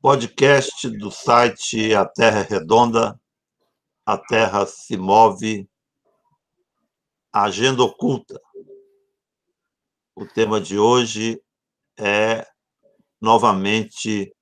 [0.00, 3.20] podcast do site A Terra é Redonda,
[4.06, 5.68] A Terra se Move,
[7.32, 8.40] Agenda Oculta.
[10.14, 11.42] O tema de hoje
[11.98, 12.46] é,
[13.20, 14.32] novamente,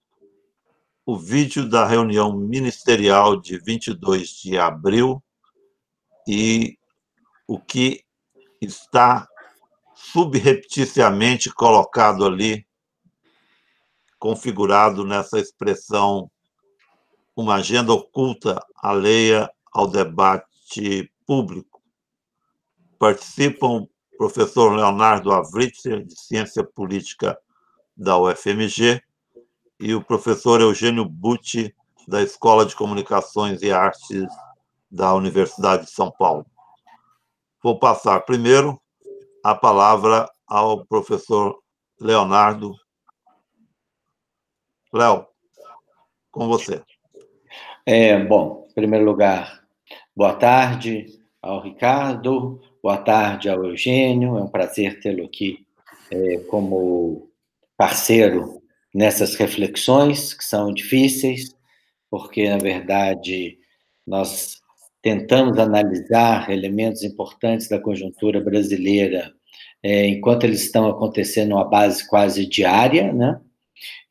[1.06, 5.24] o vídeo da reunião ministerial de 22 de abril
[6.28, 6.76] e
[7.48, 8.04] o que
[8.60, 9.26] está
[9.94, 12.65] subrepticiamente colocado ali
[14.26, 16.28] configurado nessa expressão
[17.36, 21.80] uma agenda oculta alheia ao debate público.
[22.98, 27.38] Participam o professor Leonardo Avritzer, de Ciência Política
[27.96, 29.00] da UFMG,
[29.78, 31.72] e o professor Eugênio Butti,
[32.08, 34.26] da Escola de Comunicações e Artes
[34.90, 36.44] da Universidade de São Paulo.
[37.62, 38.76] Vou passar primeiro
[39.44, 41.56] a palavra ao professor
[42.00, 42.74] Leonardo
[44.92, 45.26] Léo,
[46.30, 46.80] com você.
[47.84, 49.64] É, bom, em primeiro lugar,
[50.14, 51.06] boa tarde
[51.42, 55.66] ao Ricardo, boa tarde ao Eugênio, é um prazer tê-lo aqui
[56.10, 57.28] é, como
[57.76, 58.62] parceiro
[58.94, 61.54] nessas reflexões que são difíceis,
[62.10, 63.58] porque, na verdade,
[64.06, 64.60] nós
[65.02, 69.32] tentamos analisar elementos importantes da conjuntura brasileira
[69.82, 73.40] é, enquanto eles estão acontecendo a base quase diária, né?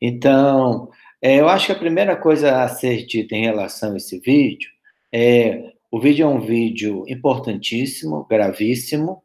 [0.00, 0.88] Então,
[1.20, 4.70] é, eu acho que a primeira coisa a ser dita em relação a esse vídeo
[5.12, 9.22] é: o vídeo é um vídeo importantíssimo, gravíssimo,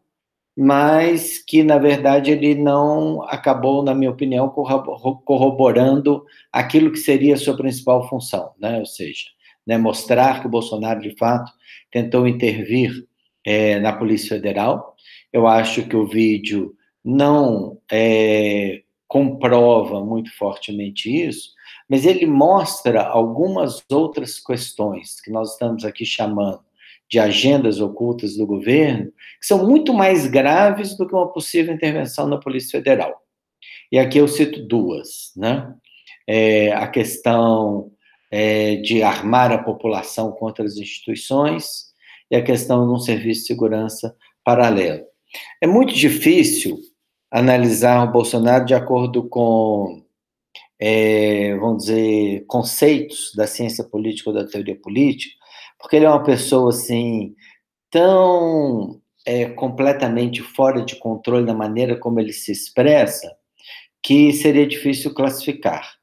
[0.57, 7.37] mas que, na verdade, ele não acabou, na minha opinião, corroborando aquilo que seria a
[7.37, 8.79] sua principal função, né?
[8.79, 9.25] ou seja,
[9.65, 11.51] né, mostrar que o Bolsonaro, de fato,
[11.91, 13.05] tentou intervir
[13.45, 14.95] é, na Polícia Federal.
[15.31, 18.80] Eu acho que o vídeo não é,
[19.11, 21.49] comprova muito fortemente isso,
[21.89, 26.61] mas ele mostra algumas outras questões que nós estamos aqui chamando
[27.09, 32.29] de agendas ocultas do governo, que são muito mais graves do que uma possível intervenção
[32.29, 33.21] da Polícia Federal.
[33.91, 35.75] E aqui eu cito duas, né?
[36.25, 37.91] É, a questão
[38.31, 41.87] é, de armar a população contra as instituições
[42.31, 45.03] e a questão de um serviço de segurança paralelo.
[45.59, 46.79] É muito difícil
[47.31, 50.03] analisar o Bolsonaro de acordo com,
[50.77, 55.33] é, vamos dizer, conceitos da ciência política ou da teoria política,
[55.79, 57.33] porque ele é uma pessoa, assim,
[57.89, 63.31] tão é, completamente fora de controle da maneira como ele se expressa,
[64.03, 65.93] que seria difícil classificar.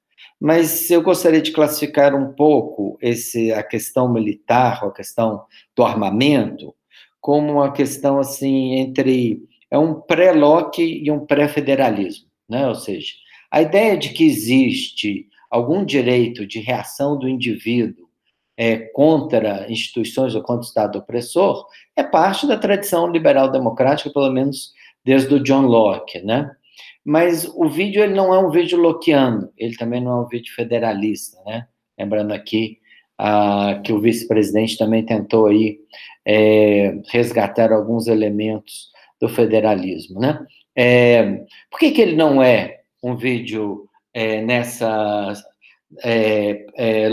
[0.41, 6.75] Mas eu gostaria de classificar um pouco esse, a questão militar, a questão do armamento,
[7.21, 12.67] como uma questão assim entre é um pré-Locke e um pré-federalismo, né?
[12.67, 13.13] ou seja,
[13.51, 18.09] a ideia de que existe algum direito de reação do indivíduo
[18.57, 24.31] é, contra instituições ou contra o Estado opressor é parte da tradição liberal democrática, pelo
[24.31, 24.73] menos
[25.05, 26.51] desde o John Locke, né?
[27.05, 30.53] Mas o vídeo ele não é um vídeo lockeano, ele também não é um vídeo
[30.55, 31.67] federalista, né?
[31.99, 32.79] Lembrando aqui
[33.17, 35.79] ah, que o vice-presidente também tentou aí
[36.27, 38.91] é, resgatar alguns elementos
[39.21, 40.45] do federalismo, né?
[40.77, 45.33] É, por que, que ele não é um vídeo é, nessa
[46.05, 47.09] é, é,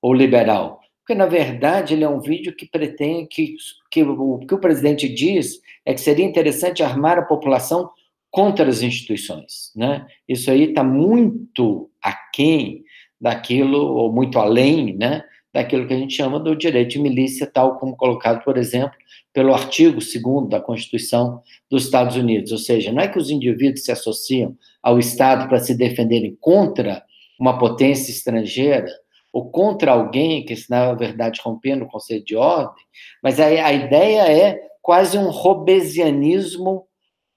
[0.00, 0.80] ou liberal?
[1.00, 3.54] Porque, na verdade, ele é um vídeo que pretende que,
[3.90, 7.90] que o que o presidente diz é que seria interessante armar a população
[8.30, 10.06] contra as instituições, né?
[10.28, 12.84] Isso aí está muito aquém
[13.20, 15.22] daquilo, ou muito além, né,
[15.56, 18.94] daquilo que a gente chama do direito de milícia, tal como colocado, por exemplo,
[19.32, 22.52] pelo artigo 2 da Constituição dos Estados Unidos.
[22.52, 27.02] Ou seja, não é que os indivíduos se associam ao Estado para se defenderem contra
[27.40, 28.86] uma potência estrangeira
[29.32, 32.84] ou contra alguém que está, na verdade, rompendo o conceito de ordem,
[33.22, 36.86] mas a, a ideia é quase um robesianismo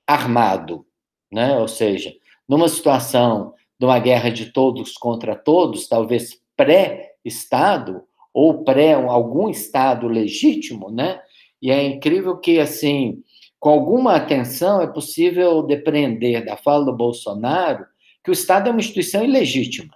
[0.05, 0.85] armado,
[1.31, 1.57] né?
[1.57, 2.13] ou seja,
[2.47, 10.07] numa situação de uma guerra de todos contra todos, talvez pré-Estado, ou pré algum Estado
[10.07, 11.21] legítimo, né?
[11.61, 13.21] E é incrível que, assim,
[13.59, 17.85] com alguma atenção, é possível depreender da fala do Bolsonaro
[18.23, 19.93] que o Estado é uma instituição ilegítima,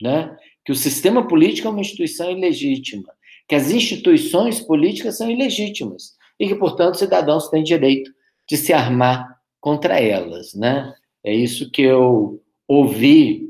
[0.00, 0.36] né?
[0.64, 3.12] que o sistema político é uma instituição ilegítima,
[3.48, 8.10] que as instituições políticas são ilegítimas e que, portanto, os cidadãos têm direito
[8.48, 10.54] de se armar contra elas.
[10.54, 10.92] Né?
[11.24, 13.48] É isso que eu ouvi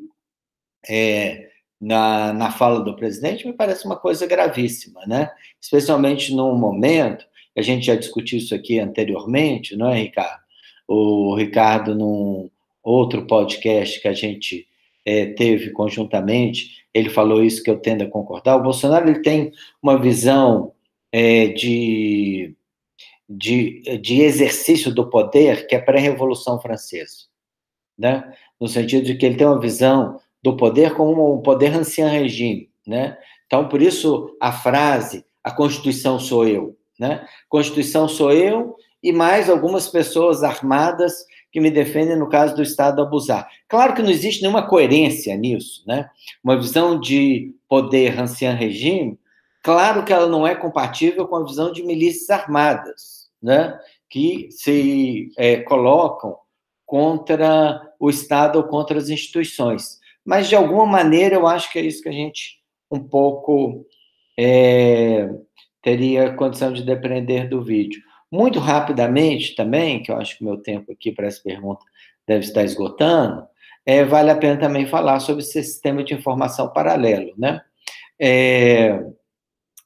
[0.86, 1.45] é,
[1.80, 5.30] na, na fala do presidente me parece uma coisa gravíssima, né?
[5.60, 7.26] Especialmente num momento,
[7.56, 10.40] a gente já discutiu isso aqui anteriormente, não é, Ricardo?
[10.88, 12.50] O Ricardo, num
[12.82, 14.66] outro podcast que a gente
[15.04, 18.56] é, teve conjuntamente, ele falou isso que eu tendo a concordar.
[18.56, 19.52] O Bolsonaro ele tem
[19.82, 20.72] uma visão
[21.12, 22.54] é, de,
[23.28, 27.26] de, de exercício do poder que é pré-revolução francesa,
[27.98, 28.32] né?
[28.60, 32.70] no sentido de que ele tem uma visão do poder como um poder ancien regime,
[32.86, 33.18] né?
[33.48, 37.26] Então, por isso, a frase, a Constituição sou eu, né?
[37.48, 43.02] Constituição sou eu e mais algumas pessoas armadas que me defendem no caso do Estado
[43.02, 43.48] abusar.
[43.66, 46.08] Claro que não existe nenhuma coerência nisso, né?
[46.44, 49.18] Uma visão de poder ancien regime,
[49.64, 53.76] claro que ela não é compatível com a visão de milícias armadas, né?
[54.08, 56.36] Que se é, colocam
[56.84, 60.05] contra o Estado ou contra as instituições.
[60.26, 62.58] Mas, de alguma maneira, eu acho que é isso que a gente
[62.90, 63.86] um pouco
[64.38, 65.28] é,
[65.82, 68.02] teria condição de depender do vídeo.
[68.30, 71.84] Muito rapidamente também, que eu acho que meu tempo aqui para essa pergunta
[72.26, 73.46] deve estar esgotando,
[73.84, 77.60] é, vale a pena também falar sobre esse sistema de informação paralelo, né?
[78.20, 79.00] É,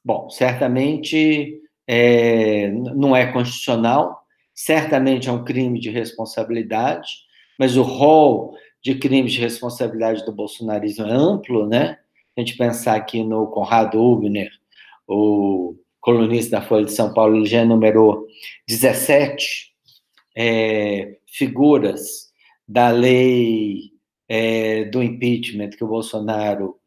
[0.03, 4.21] bom, certamente é, não é constitucional,
[4.55, 7.09] certamente é um crime de responsabilidade,
[7.59, 11.99] mas o rol de crimes de responsabilidade do bolsonarismo é amplo, né?
[12.35, 14.49] A gente pensar aqui no Conrado Ubner,
[15.07, 18.25] o colunista da Folha de São Paulo, ele já enumerou
[18.67, 19.71] 17
[20.35, 22.31] é, figuras
[22.67, 23.91] da lei
[24.27, 26.77] é, do impeachment que o Bolsonaro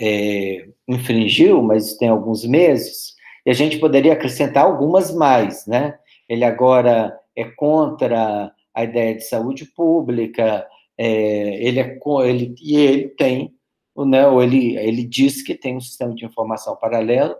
[0.00, 3.14] é, infringiu, mas tem alguns meses,
[3.44, 5.98] e a gente poderia acrescentar algumas mais, né?
[6.28, 10.66] Ele agora é contra a ideia de saúde pública,
[10.98, 13.54] é, ele é ele e ele tem,
[13.96, 17.34] né, ou ele ele diz que tem um sistema de informação paralelo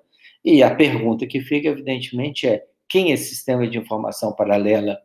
[0.45, 5.01] e a pergunta que fica evidentemente é quem esse sistema de informação paralela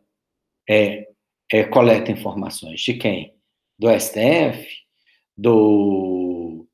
[0.68, 1.08] é,
[1.50, 3.34] é coleta informações de quem?
[3.78, 4.66] Do STF,
[5.36, 6.66] do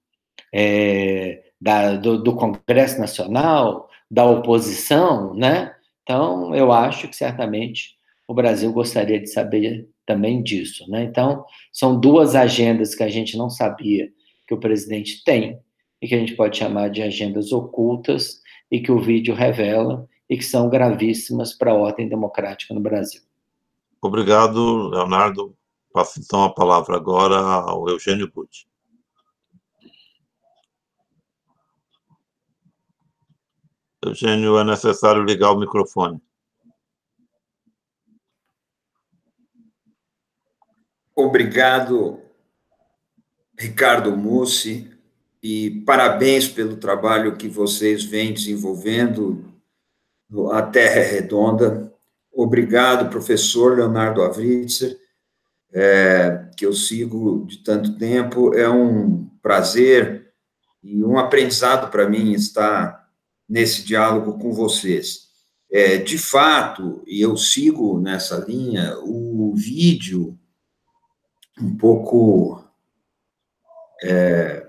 [0.53, 5.75] é, da, do, do Congresso Nacional, da oposição, né?
[6.03, 7.97] Então, eu acho que certamente
[8.29, 11.05] o Brasil gostaria de saber também disso, né?
[11.05, 14.11] Então, são duas agendas que a gente não sabia
[14.47, 15.59] que o presidente tem
[16.01, 18.41] e que a gente pode chamar de agendas ocultas
[18.71, 23.23] e que o vídeo revela e que são gravíssimas para a ordem democrática no Brasil.
[24.03, 25.57] Obrigado, Leonardo.
[25.93, 28.67] Passo então a palavra agora ao Eugênio Butti.
[34.05, 36.21] Eugênio, é necessário ligar o microfone.
[41.17, 42.21] Obrigado,
[43.59, 44.91] Ricardo Mussi,
[45.43, 49.55] e parabéns pelo trabalho que vocês vêm desenvolvendo
[50.53, 51.93] a Terra é Redonda.
[52.33, 54.99] Obrigado, professor Leonardo Avritzer,
[55.73, 58.55] é, que eu sigo de tanto tempo.
[58.55, 60.33] É um prazer
[60.83, 63.09] e um aprendizado para mim estar
[63.49, 65.29] nesse diálogo com vocês.
[65.71, 70.39] É, de fato, e eu sigo nessa linha, o vídeo
[71.61, 72.63] um pouco
[74.03, 74.67] é,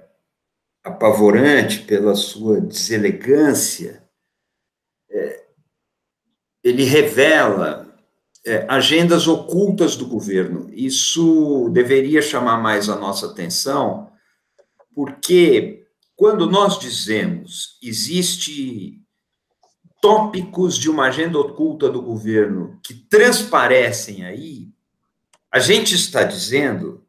[0.84, 4.04] apavorante pela sua deselegância,
[5.10, 5.46] é,
[6.64, 7.86] ele revela
[8.46, 10.70] é, agendas ocultas do governo.
[10.72, 14.12] Isso deveria chamar mais a nossa atenção,
[14.94, 19.01] porque quando nós dizemos existe
[20.01, 24.70] tópicos de uma agenda oculta do governo que transparecem aí,
[25.56, 27.06] a gente está dizendo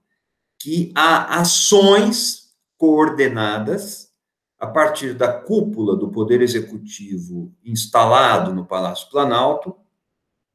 [0.57, 4.13] que há ações coordenadas
[4.57, 9.75] a partir da cúpula do Poder Executivo instalado no Palácio Planalto,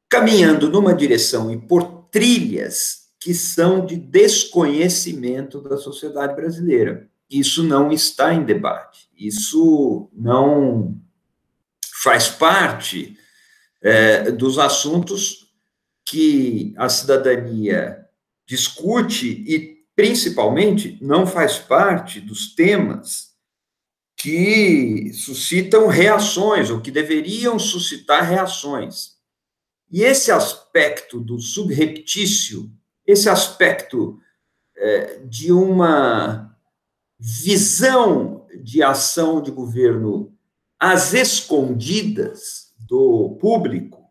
[0.08, 7.10] caminhando numa direção e por trilhas que são de desconhecimento da sociedade brasileira.
[7.28, 10.98] Isso não está em debate, isso não
[12.02, 13.18] faz parte
[13.82, 15.41] é, dos assuntos
[16.04, 18.06] que a cidadania
[18.46, 23.32] discute e, principalmente, não faz parte dos temas
[24.16, 29.16] que suscitam reações, ou que deveriam suscitar reações.
[29.90, 32.70] E esse aspecto do subreptício,
[33.06, 34.18] esse aspecto
[34.76, 36.56] é, de uma
[37.18, 40.32] visão de ação de governo
[40.78, 44.01] às escondidas do público,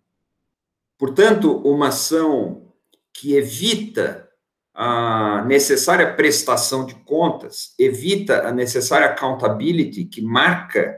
[1.01, 2.71] Portanto, uma ação
[3.11, 4.29] que evita
[4.71, 10.95] a necessária prestação de contas, evita a necessária accountability que marca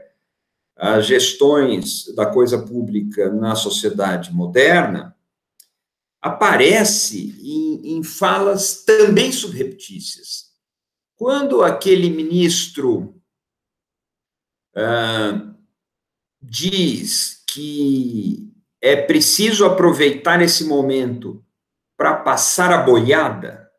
[0.76, 5.16] as gestões da coisa pública na sociedade moderna,
[6.20, 10.50] aparece em, em falas também subreptícias.
[11.16, 13.18] quando aquele ministro
[14.76, 15.54] ah,
[16.42, 18.53] diz que
[18.84, 21.42] é preciso aproveitar esse momento
[21.96, 23.70] para passar a boiada,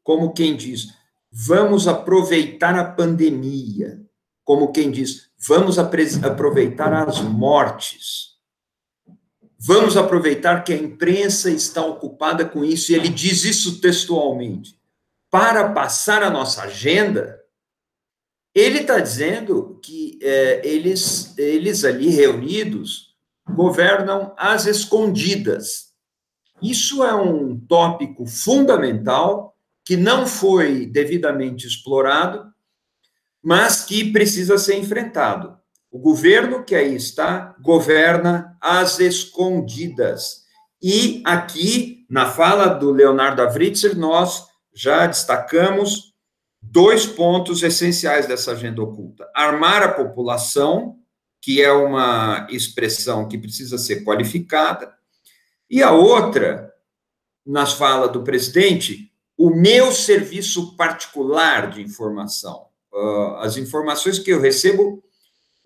[0.00, 0.94] como quem diz,
[1.28, 4.00] vamos aproveitar a pandemia,
[4.44, 8.36] como quem diz, vamos aproveitar as mortes,
[9.58, 14.78] vamos aproveitar que a imprensa está ocupada com isso, e ele diz isso textualmente,
[15.28, 17.40] para passar a nossa agenda,
[18.54, 23.07] ele está dizendo que é, eles, eles ali reunidos
[23.54, 25.88] governam às escondidas.
[26.60, 32.44] Isso é um tópico fundamental que não foi devidamente explorado,
[33.42, 35.56] mas que precisa ser enfrentado.
[35.90, 40.42] O governo que aí está governa às escondidas.
[40.82, 46.12] E aqui, na fala do Leonardo Avritzer, nós já destacamos
[46.60, 50.96] dois pontos essenciais dessa agenda oculta: armar a população,
[51.40, 54.92] que é uma expressão que precisa ser qualificada,
[55.70, 56.72] e a outra,
[57.44, 64.40] nas falas do presidente, o meu serviço particular de informação, uh, as informações que eu
[64.40, 65.02] recebo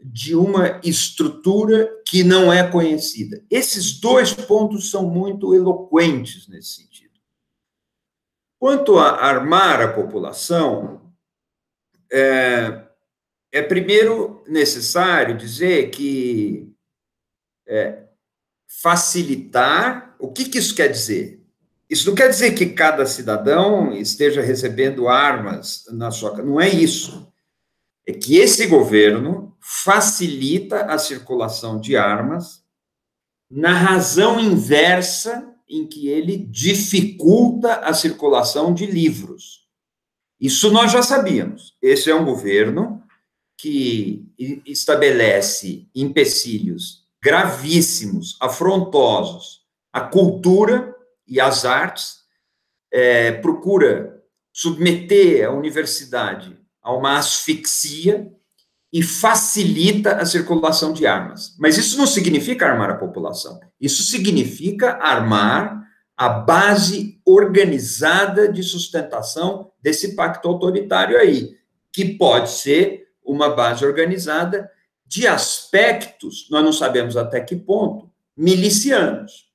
[0.05, 3.43] de uma estrutura que não é conhecida.
[3.49, 7.13] Esses dois pontos são muito eloquentes nesse sentido.
[8.59, 11.13] Quanto a armar a população,
[12.13, 12.82] é,
[13.53, 16.73] é primeiro necessário dizer que
[17.69, 18.05] é,
[18.67, 21.41] facilitar, o que, que isso quer dizer?
[21.89, 26.69] Isso não quer dizer que cada cidadão esteja recebendo armas na sua casa, não é
[26.69, 27.31] isso.
[28.07, 32.65] É que esse governo facilita a circulação de armas
[33.51, 39.69] na razão inversa em que ele dificulta a circulação de livros.
[40.41, 41.77] Isso nós já sabíamos.
[41.81, 43.02] Esse é um governo
[43.63, 44.27] que
[44.67, 49.61] estabelece empecilhos gravíssimos, afrontosos
[49.93, 50.93] à cultura
[51.29, 52.23] e às artes,
[52.93, 54.21] é, procura
[54.53, 58.33] submeter a universidade a uma asfixia
[58.93, 61.55] e facilita a circulação de armas.
[61.57, 63.61] Mas isso não significa armar a população.
[63.81, 71.55] Isso significa armar a base organizada de sustentação desse pacto autoritário aí,
[71.93, 74.71] que pode ser uma base organizada
[75.07, 79.51] de aspectos, nós não sabemos até que ponto, milicianos.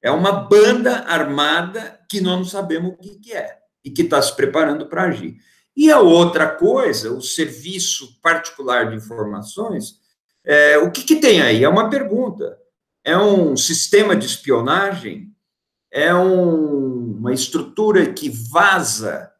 [0.00, 4.34] É uma banda armada que nós não sabemos o que, é e que está se
[4.34, 5.36] preparando para agir.
[5.76, 10.00] E a outra coisa, o serviço particular de informações,
[10.44, 11.62] é, o que, que tem aí?
[11.62, 12.58] É uma pergunta.
[13.04, 15.32] É um sistema de espionagem?
[15.90, 19.30] É um, uma estrutura que vaza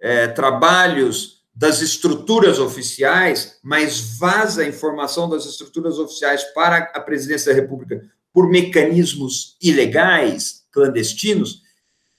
[0.00, 7.52] é, trabalhos das estruturas oficiais, mas vaza a informação das estruturas oficiais para a presidência
[7.52, 11.62] da República por mecanismos ilegais, clandestinos?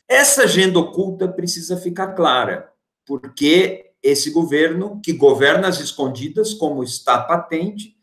[0.08, 2.70] Essa agenda oculta precisa ficar clara
[3.06, 7.96] porque esse governo, que governa às escondidas, como está patente,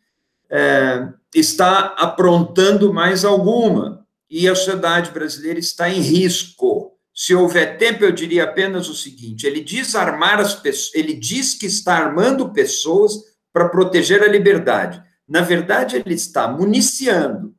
[0.49, 6.90] é, está aprontando mais alguma, e a sociedade brasileira está em risco.
[7.23, 11.53] Se houver tempo, eu diria apenas o seguinte: ele diz armar as pessoas, ele diz
[11.53, 13.13] que está armando pessoas
[13.53, 15.03] para proteger a liberdade.
[15.29, 17.55] Na verdade, ele está municiando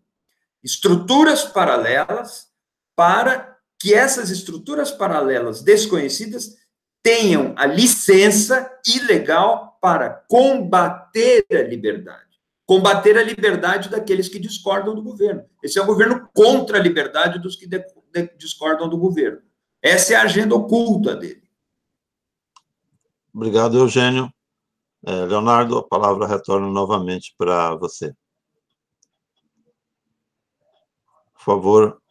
[0.63, 2.48] estruturas paralelas
[2.96, 6.56] para que essas estruturas paralelas desconhecidas
[7.03, 12.41] tenham a licença ilegal para combater a liberdade.
[12.65, 15.46] Combater a liberdade daqueles que discordam do governo.
[15.62, 17.70] Esse é um governo contra a liberdade dos que
[18.39, 19.50] discordam do governo.
[19.81, 21.41] Essa é a agenda oculta dele.
[23.33, 24.31] Obrigado, Eugênio.
[25.03, 28.13] É, Leonardo, a palavra retorna novamente para você.
[31.33, 32.01] Por favor,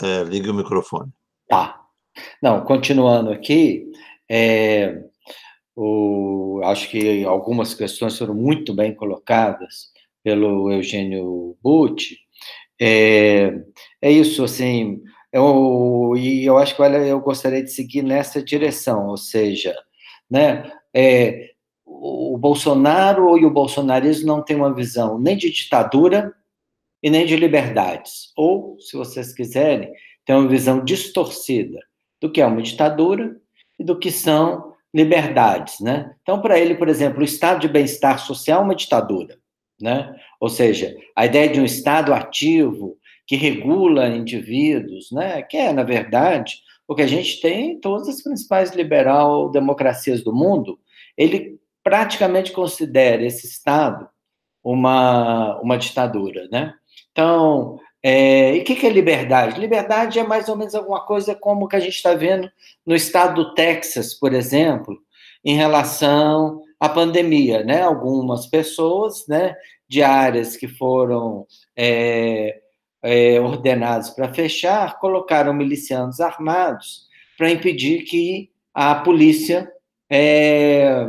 [0.00, 1.12] é, ligue o microfone.
[1.48, 1.84] Tá.
[2.40, 3.90] Não, continuando aqui,
[4.28, 5.02] é,
[5.74, 9.90] o, acho que algumas questões foram muito bem colocadas
[10.22, 12.18] pelo Eugênio Butti.
[12.80, 13.52] É,
[14.00, 19.16] é isso, assim, eu, e eu acho que eu gostaria de seguir nessa direção, ou
[19.16, 19.74] seja,
[20.30, 21.50] né, é,
[21.86, 26.32] o Bolsonaro e o bolsonarismo não têm uma visão nem de ditadura
[27.02, 29.92] e nem de liberdades, ou, se vocês quiserem,
[30.24, 31.78] tem uma visão distorcida
[32.20, 33.36] do que é uma ditadura
[33.78, 36.14] e do que são liberdades, né?
[36.22, 39.38] Então, para ele, por exemplo, o estado de bem-estar social é uma ditadura,
[39.80, 40.14] né?
[40.38, 42.98] Ou seja, a ideia de um estado ativo
[43.30, 45.40] que regula indivíduos, né?
[45.42, 46.56] Que é, na verdade,
[46.88, 50.80] o que a gente tem em todas as principais liberal democracias do mundo,
[51.16, 54.08] ele praticamente considera esse Estado
[54.64, 56.74] uma, uma ditadura, né?
[57.12, 59.60] Então, é, e o que, que é liberdade?
[59.60, 62.50] Liberdade é mais ou menos alguma coisa como que a gente está vendo
[62.84, 64.98] no estado do Texas, por exemplo,
[65.44, 67.80] em relação à pandemia, né?
[67.80, 69.54] Algumas pessoas, né,
[69.88, 71.46] de áreas que foram
[71.76, 72.60] é,
[73.02, 79.70] é, ordenadas para fechar, colocaram milicianos armados para impedir que a polícia
[80.10, 81.06] é,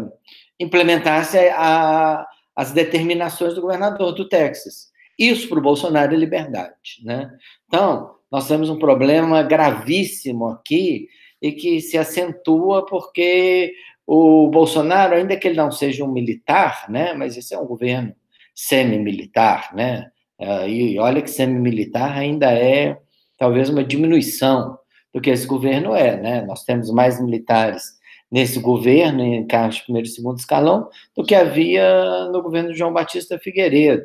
[0.60, 4.92] implementasse a, as determinações do governador do Texas.
[5.18, 7.30] Isso para o Bolsonaro é liberdade, né?
[7.68, 11.08] Então, nós temos um problema gravíssimo aqui
[11.42, 13.74] e que se acentua porque
[14.06, 17.14] o Bolsonaro, ainda que ele não seja um militar, né?
[17.14, 18.16] Mas esse é um governo
[18.54, 20.11] semi-militar, né?
[20.42, 22.98] Ah, e olha que semi-militar ainda é
[23.38, 24.78] talvez uma diminuição
[25.14, 26.42] do que esse governo é, né?
[26.46, 27.84] Nós temos mais militares
[28.32, 32.78] nesse governo, em cargos de primeiro e segundo escalão, do que havia no governo de
[32.78, 34.04] João Batista Figueiredo.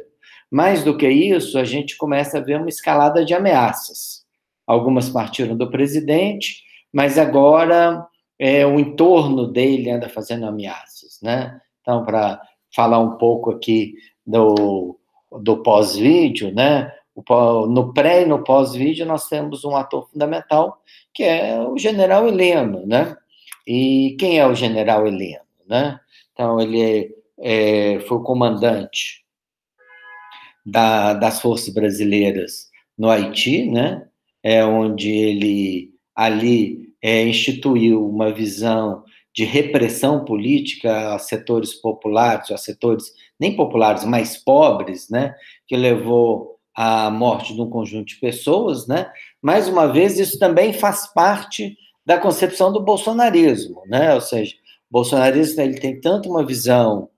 [0.51, 4.25] Mais do que isso, a gente começa a ver uma escalada de ameaças.
[4.67, 6.63] Algumas partiram do presidente,
[6.93, 8.05] mas agora
[8.39, 11.61] é, o entorno dele anda fazendo ameaças, né?
[11.81, 12.41] Então, para
[12.75, 13.95] falar um pouco aqui
[14.27, 14.99] do,
[15.41, 16.93] do pós-vídeo, né?
[17.69, 20.83] No pré e no pós-vídeo, nós temos um ator fundamental,
[21.15, 23.17] que é o general Heleno, né?
[23.67, 25.99] E quem é o general Heleno, né?
[26.33, 29.25] Então, ele é, foi o comandante
[30.65, 34.07] da, das forças brasileiras no Haiti, né?
[34.43, 42.57] É onde ele ali é, instituiu uma visão de repressão política a setores populares, a
[42.57, 45.35] setores nem populares, mas pobres, né,
[45.67, 49.11] que levou à morte de um conjunto de pessoas, né?
[49.41, 54.15] Mais uma vez, isso também faz parte da concepção do bolsonarismo, né?
[54.15, 54.55] Ou seja,
[54.91, 57.09] o bolsonarismo ele tem tanto uma visão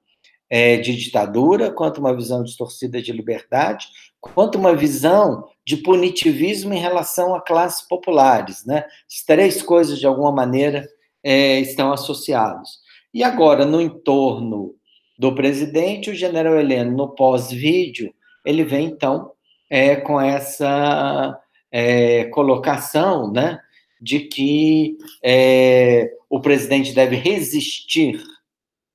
[0.48, 3.88] é, de ditadura, quanto uma visão distorcida de liberdade,
[4.20, 8.84] quanto uma visão de punitivismo em relação a classes populares, né?
[9.10, 10.88] As três coisas de alguma maneira
[11.22, 12.78] é, estão associados.
[13.12, 14.74] E agora, no entorno
[15.18, 19.32] do presidente, o general Heleno, no pós-vídeo, ele vem, então,
[19.68, 21.38] é, com essa
[21.72, 23.60] é, colocação, né,
[24.00, 28.22] de que é, o presidente deve resistir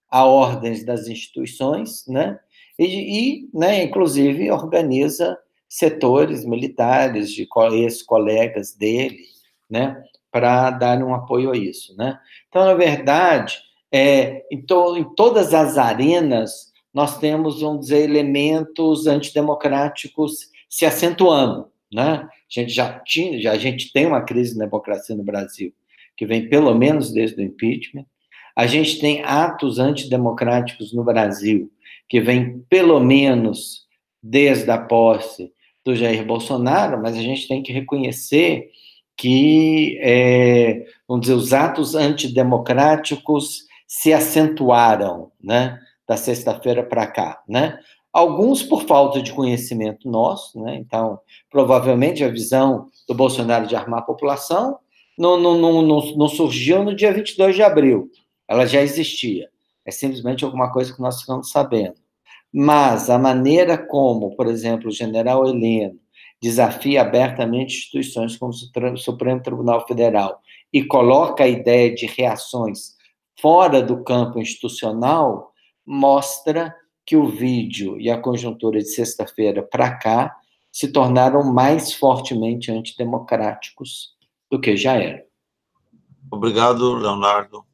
[0.10, 2.40] a ordens das instituições, né,
[2.80, 9.20] e, e né, inclusive, organiza setores militares de ex-colegas dele,
[9.70, 12.20] né, para dar um apoio a isso, né?
[12.48, 13.60] Então, na verdade,
[13.94, 21.68] é, em, to, em todas as arenas, nós temos, vamos dizer, elementos antidemocráticos se acentuando,
[21.94, 22.28] né?
[22.28, 25.72] A gente já tinha, já, a gente tem uma crise de democracia no Brasil,
[26.18, 28.06] que vem pelo menos desde o impeachment.
[28.56, 31.72] A gente tem atos antidemocráticos no Brasil,
[32.10, 33.84] que vem pelo menos
[34.22, 35.52] desde a posse
[35.86, 38.72] do Jair Bolsonaro, mas a gente tem que reconhecer
[39.16, 47.78] que, é, vamos dizer, os atos antidemocráticos se acentuaram, né, da sexta-feira para cá, né?
[48.12, 50.76] Alguns por falta de conhecimento nosso, né?
[50.78, 54.80] Então, provavelmente a visão do Bolsonaro de armar a população
[55.16, 58.10] não, não, não, não, não surgiu no dia 22 de abril,
[58.48, 59.48] ela já existia.
[59.86, 61.96] É simplesmente alguma coisa que nós ficamos sabendo.
[62.52, 66.00] Mas a maneira como, por exemplo, o general Heleno
[66.42, 70.42] desafia abertamente instituições como o Supremo Tribunal Federal
[70.74, 72.94] e coloca a ideia de reações
[73.44, 75.54] fora do campo institucional,
[75.86, 76.74] mostra
[77.06, 80.34] que o vídeo e a conjuntura de sexta-feira para cá
[80.72, 84.16] se tornaram mais fortemente antidemocráticos
[84.50, 85.26] do que já eram.
[86.32, 87.66] Obrigado, Leonardo.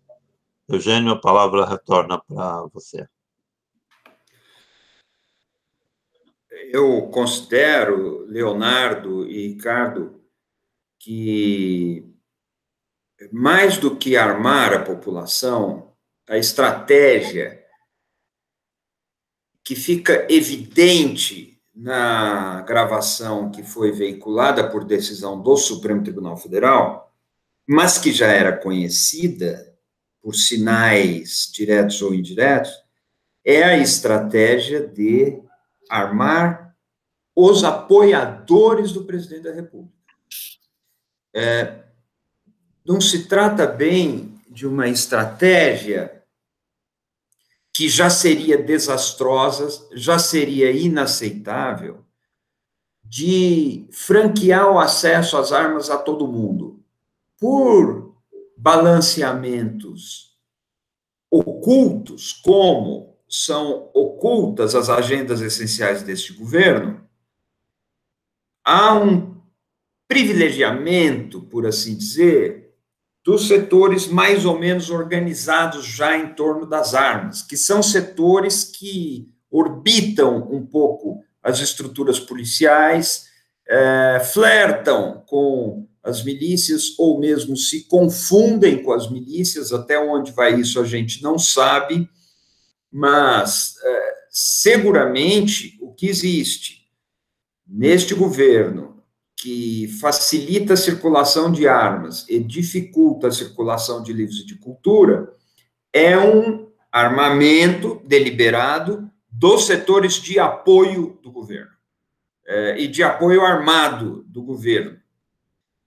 [0.68, 3.08] Eugênio, a palavra retorna para você.
[6.72, 10.22] eu considero, Leonardo e Ricardo,
[11.00, 12.09] que
[13.32, 15.94] mais do que armar a população,
[16.28, 17.64] a estratégia
[19.64, 27.14] que fica evidente na gravação que foi veiculada por decisão do Supremo Tribunal Federal,
[27.68, 29.78] mas que já era conhecida
[30.22, 32.72] por sinais diretos ou indiretos,
[33.46, 35.42] é a estratégia de
[35.90, 36.76] armar
[37.36, 39.98] os apoiadores do presidente da República.
[41.34, 41.84] É,
[42.86, 46.24] não se trata bem de uma estratégia
[47.74, 52.04] que já seria desastrosa, já seria inaceitável,
[53.04, 56.78] de franquear o acesso às armas a todo mundo.
[57.40, 58.14] por
[58.58, 60.38] balanceamentos
[61.32, 67.02] ocultos, como são ocultas as agendas essenciais deste governo,
[68.66, 69.40] há um
[70.10, 72.59] privilegiamento, por assim dizer,
[73.24, 79.30] dos setores mais ou menos organizados já em torno das armas, que são setores que
[79.52, 83.28] orbitam um pouco as estruturas policiais,
[83.68, 90.60] é, flertam com as milícias ou mesmo se confundem com as milícias, até onde vai
[90.60, 92.10] isso a gente não sabe,
[92.92, 96.88] mas é, seguramente o que existe
[97.68, 98.99] neste governo
[99.40, 105.34] que facilita a circulação de armas e dificulta a circulação de livros de cultura
[105.94, 111.72] é um armamento deliberado dos setores de apoio do governo
[112.46, 115.00] é, e de apoio armado do governo.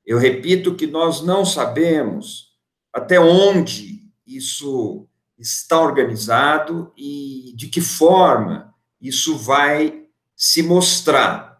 [0.07, 2.53] Eu repito que nós não sabemos
[2.91, 5.07] até onde isso
[5.39, 11.52] está organizado e de que forma isso vai se mostrar.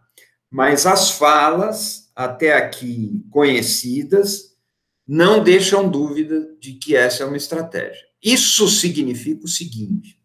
[0.53, 4.55] Mas as falas, até aqui conhecidas,
[5.09, 8.05] não deixam dúvida de que essa é uma estratégia.
[8.23, 10.21] Isso significa o seguinte: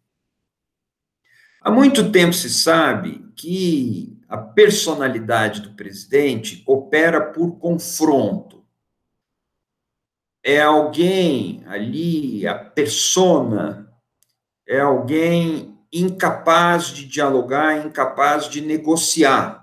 [1.62, 8.66] há muito tempo se sabe que a personalidade do presidente opera por confronto.
[10.44, 13.90] É alguém ali, a persona,
[14.66, 19.57] é alguém incapaz de dialogar, incapaz de negociar,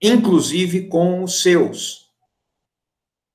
[0.00, 2.06] inclusive com os seus.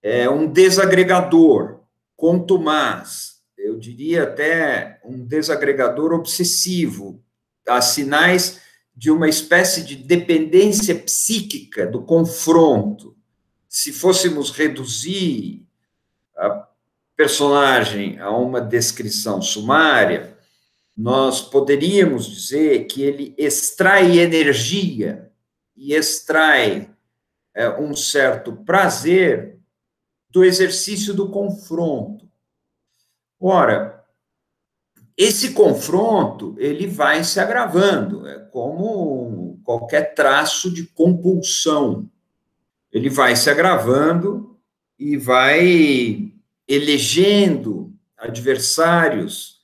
[0.02, 1.82] É um desagregador,
[2.16, 7.24] contumaz, eu diria até um desagregador obsessivo.
[7.68, 8.60] Há sinais
[8.96, 13.16] de uma espécie de dependência psíquica do confronto.
[13.70, 15.66] Se fôssemos reduzir
[16.36, 16.68] a
[17.16, 20.38] personagem a uma descrição sumária,
[20.98, 25.31] nós poderíamos dizer que ele extrai energia
[25.82, 26.92] e extrai
[27.56, 29.58] é, um certo prazer
[30.30, 32.30] do exercício do confronto.
[33.40, 34.06] Ora,
[35.18, 42.08] esse confronto ele vai se agravando, é como qualquer traço de compulsão.
[42.92, 44.60] Ele vai se agravando
[45.00, 46.32] e vai
[46.68, 49.61] elegendo adversários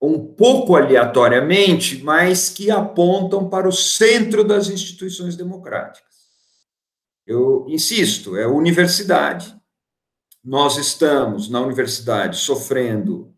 [0.00, 6.08] um pouco aleatoriamente, mas que apontam para o centro das instituições democráticas.
[7.26, 9.54] Eu insisto, é a universidade.
[10.42, 13.34] Nós estamos na universidade sofrendo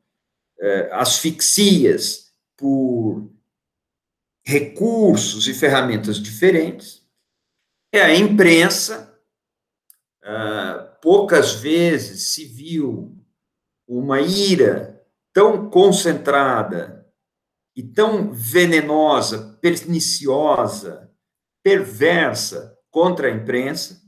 [0.61, 3.29] eh, asfixias por
[4.45, 7.03] recursos e ferramentas diferentes.
[7.93, 9.19] É a imprensa,
[10.23, 13.17] ah, poucas vezes se viu
[13.89, 14.90] uma ira
[15.33, 17.07] tão concentrada
[17.77, 21.11] e tão venenosa, perniciosa,
[21.63, 24.01] perversa contra a imprensa.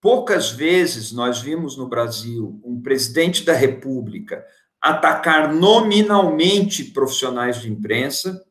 [0.00, 4.44] Poucas vezes nós vimos no Brasil um presidente da República
[4.80, 8.44] atacar nominalmente profissionais de imprensa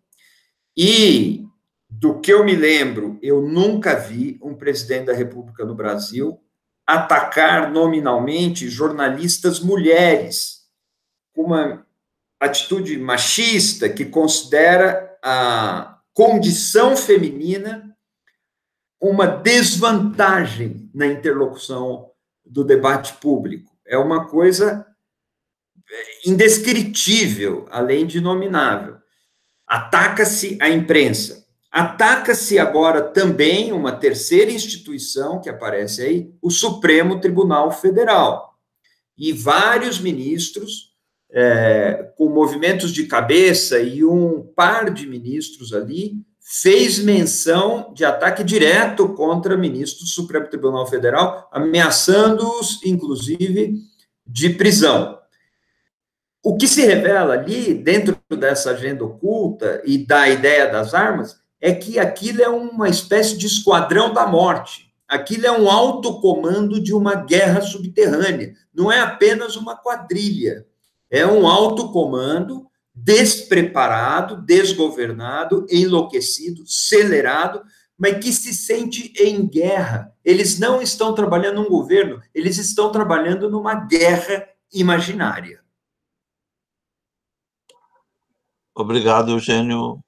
[0.77, 1.45] e,
[1.89, 6.39] do que eu me lembro, eu nunca vi um presidente da República no Brasil
[6.87, 10.61] atacar nominalmente jornalistas mulheres,
[11.35, 11.85] uma
[12.41, 17.95] atitude machista que considera a condição feminina
[18.99, 22.09] uma desvantagem na interlocução
[22.43, 23.71] do debate público.
[23.85, 24.85] É uma coisa
[26.25, 28.97] indescritível, além de nominável.
[29.67, 31.45] Ataca-se a imprensa.
[31.71, 38.59] Ataca-se agora também uma terceira instituição que aparece aí, o Supremo Tribunal Federal.
[39.17, 40.90] E vários ministros,
[41.31, 48.43] é, com movimentos de cabeça, e um par de ministros ali, fez menção de ataque
[48.43, 53.75] direto contra ministros do Supremo Tribunal Federal, ameaçando-os, inclusive,
[54.27, 55.17] de prisão.
[56.43, 61.71] O que se revela ali, dentro dessa agenda oculta e da ideia das armas, é
[61.71, 64.91] que aquilo é uma espécie de esquadrão da morte.
[65.07, 68.53] Aquilo é um alto comando de uma guerra subterrânea.
[68.73, 70.65] Não é apenas uma quadrilha.
[71.11, 77.61] É um alto comando despreparado, desgovernado, enlouquecido, acelerado,
[77.97, 80.15] mas que se sente em guerra.
[80.23, 85.61] Eles não estão trabalhando num governo, eles estão trabalhando numa guerra imaginária.
[88.73, 90.01] Obrigado, Eugênio.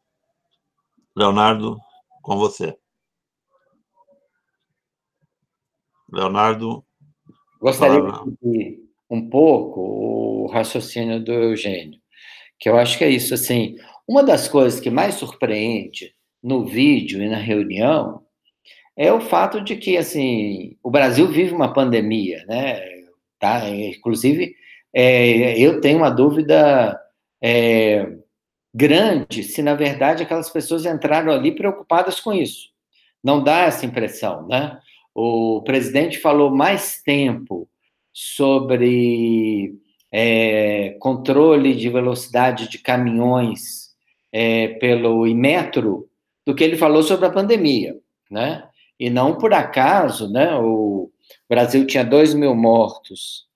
[1.15, 1.77] Leonardo,
[2.21, 2.77] com você.
[6.09, 6.83] Leonardo.
[7.59, 8.01] Gostaria
[8.41, 11.99] de um pouco o raciocínio do Eugênio,
[12.59, 13.75] que eu acho que é isso, assim,
[14.07, 18.21] uma das coisas que mais surpreende no vídeo e na reunião
[18.95, 22.81] é o fato de que, assim, o Brasil vive uma pandemia, né,
[23.39, 23.67] tá?
[23.69, 24.55] Inclusive,
[24.93, 26.99] é, eu tenho uma dúvida
[27.41, 28.07] é,
[28.73, 32.69] grande se, na verdade, aquelas pessoas entraram ali preocupadas com isso.
[33.23, 34.79] Não dá essa impressão, né?
[35.15, 37.69] O presidente falou mais tempo
[38.13, 39.75] sobre
[40.11, 43.89] é, controle de velocidade de caminhões
[44.31, 46.07] é, pelo Imetro
[46.45, 47.97] do que ele falou sobre a pandemia,
[48.29, 48.63] né?
[48.99, 50.55] E não por acaso, né?
[50.55, 51.11] O
[51.49, 53.47] Brasil tinha 2 mil mortos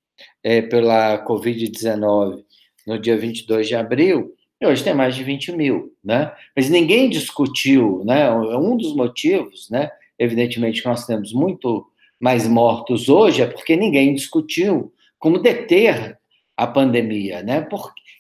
[0.44, 2.44] é, pela Covid-19
[2.88, 6.34] no dia 22 de abril, e hoje tem mais de 20 mil, né?
[6.56, 8.32] Mas ninguém discutiu, né?
[8.32, 9.92] Um dos motivos, né?
[10.18, 11.86] Evidentemente que nós temos muito
[12.20, 16.18] mais mortos hoje é porque ninguém discutiu como deter
[16.56, 17.68] a pandemia, né?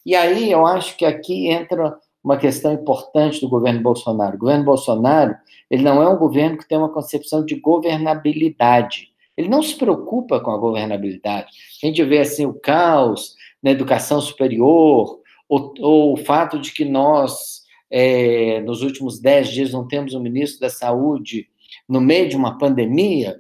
[0.05, 4.35] E aí eu acho que aqui entra uma questão importante do governo Bolsonaro.
[4.35, 5.35] O governo Bolsonaro,
[5.69, 9.09] ele não é um governo que tem uma concepção de governabilidade.
[9.35, 11.47] Ele não se preocupa com a governabilidade.
[11.81, 16.83] A gente vê assim o caos na educação superior, ou, ou o fato de que
[16.83, 21.47] nós, é, nos últimos dez dias, não temos um ministro da Saúde
[21.87, 23.39] no meio de uma pandemia,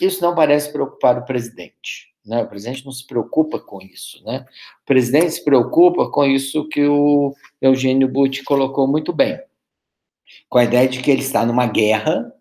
[0.00, 2.12] isso não parece preocupar o presidente.
[2.24, 2.42] Né?
[2.42, 4.22] O presidente não se preocupa com isso.
[4.24, 4.44] Né?
[4.82, 9.38] O presidente se preocupa com isso que o Eugênio Butti colocou muito bem,
[10.48, 12.32] com a ideia de que ele está numa guerra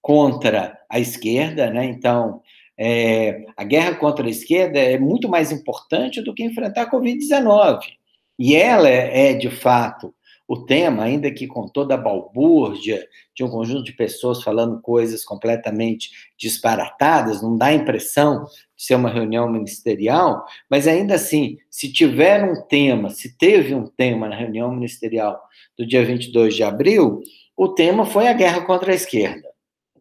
[0.00, 1.84] contra a esquerda, né?
[1.84, 2.40] Então,
[2.78, 7.80] é, a guerra contra a esquerda é muito mais importante do que enfrentar a Covid-19.
[8.38, 10.14] E ela é, de fato,
[10.48, 13.06] o tema, ainda que com toda a balbúrdia
[13.36, 18.94] de um conjunto de pessoas falando coisas completamente disparatadas, não dá a impressão de ser
[18.94, 24.36] uma reunião ministerial, mas ainda assim, se tiver um tema, se teve um tema na
[24.36, 25.38] reunião ministerial
[25.76, 27.20] do dia 22 de abril,
[27.54, 29.46] o tema foi a guerra contra a esquerda.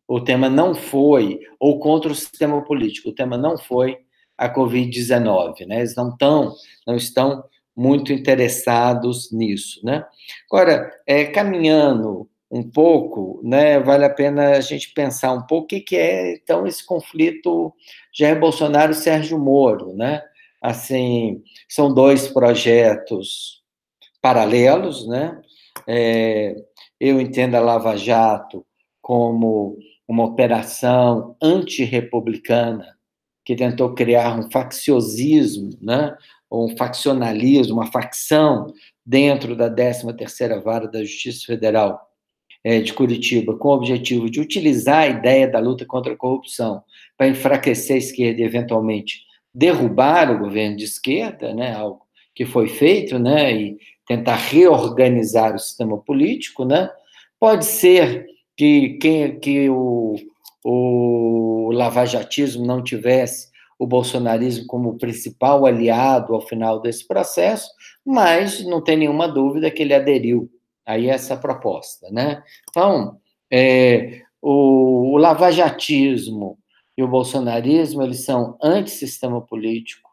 [0.07, 3.97] O tema não foi, ou contra o sistema político, o tema não foi
[4.38, 5.79] a Covid-19, né?
[5.79, 6.53] Eles não, tão,
[6.86, 7.43] não estão
[7.78, 10.04] muito interessados nisso, né?
[10.52, 15.84] Agora, é, caminhando um pouco, né, vale a pena a gente pensar um pouco o
[15.84, 17.74] que, é, então, esse conflito
[18.12, 20.24] Jair Bolsonaro e Sérgio Moro, né?
[20.62, 23.62] Assim, são dois projetos
[24.22, 25.40] paralelos, né?
[25.86, 26.56] É,
[27.00, 28.66] eu entendo a Lava Jato
[29.02, 32.98] como uma operação antirrepublicana
[33.46, 36.16] que tentou criar um facciosismo, né?
[36.51, 38.73] Um faccionalismo, uma facção
[39.05, 41.99] dentro da 13ª Vara da Justiça Federal
[42.63, 46.83] é, de Curitiba, com o objetivo de utilizar a ideia da luta contra a corrupção
[47.17, 49.21] para enfraquecer a esquerda e, eventualmente,
[49.53, 52.01] derrubar o governo de esquerda, né, algo
[52.36, 56.89] que foi feito, né, e tentar reorganizar o sistema político, né,
[57.39, 60.15] pode ser que, que, que o,
[60.63, 63.47] o lavajatismo não tivesse
[63.80, 67.70] o bolsonarismo como principal aliado ao final desse processo,
[68.06, 70.50] mas não tem nenhuma dúvida que ele aderiu
[70.86, 72.42] a essa proposta, né?
[72.70, 73.18] Então,
[73.52, 76.58] é, o, o lavajatismo
[76.98, 80.10] e o bolsonarismo, eles são anti-sistema político,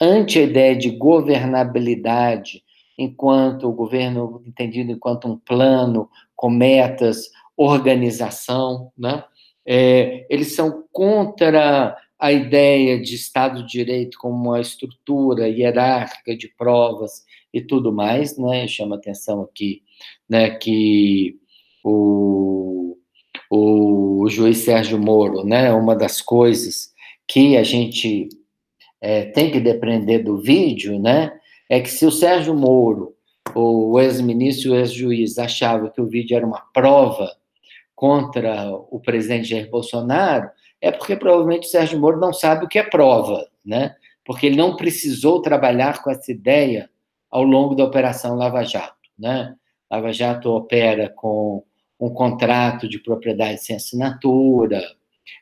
[0.00, 2.64] anti a ideia de governabilidade,
[2.98, 9.24] enquanto o governo entendido enquanto um plano com metas, organização, né?
[9.66, 16.48] É, eles são contra a ideia de Estado de Direito como uma estrutura hierárquica de
[16.48, 18.66] provas e tudo mais, né?
[18.66, 19.82] Chama atenção aqui,
[20.26, 21.36] né, que
[21.84, 22.96] o,
[23.50, 26.94] o, juiz Sérgio Moro, né, uma das coisas
[27.28, 28.30] que a gente
[29.02, 31.30] é, tem que depender do vídeo, né,
[31.68, 33.14] é que se o Sérgio Moro,
[33.54, 37.30] o ex-ministro e o ex-juiz, achava que o vídeo era uma prova
[37.94, 40.48] contra o presidente Jair Bolsonaro,
[40.84, 43.96] é porque provavelmente o Sérgio Moro não sabe o que é prova, né?
[44.22, 46.90] Porque ele não precisou trabalhar com essa ideia
[47.30, 49.56] ao longo da Operação Lava Jato, né?
[49.90, 51.64] Lava Jato opera com
[51.98, 54.82] um contrato de propriedade sem assinatura,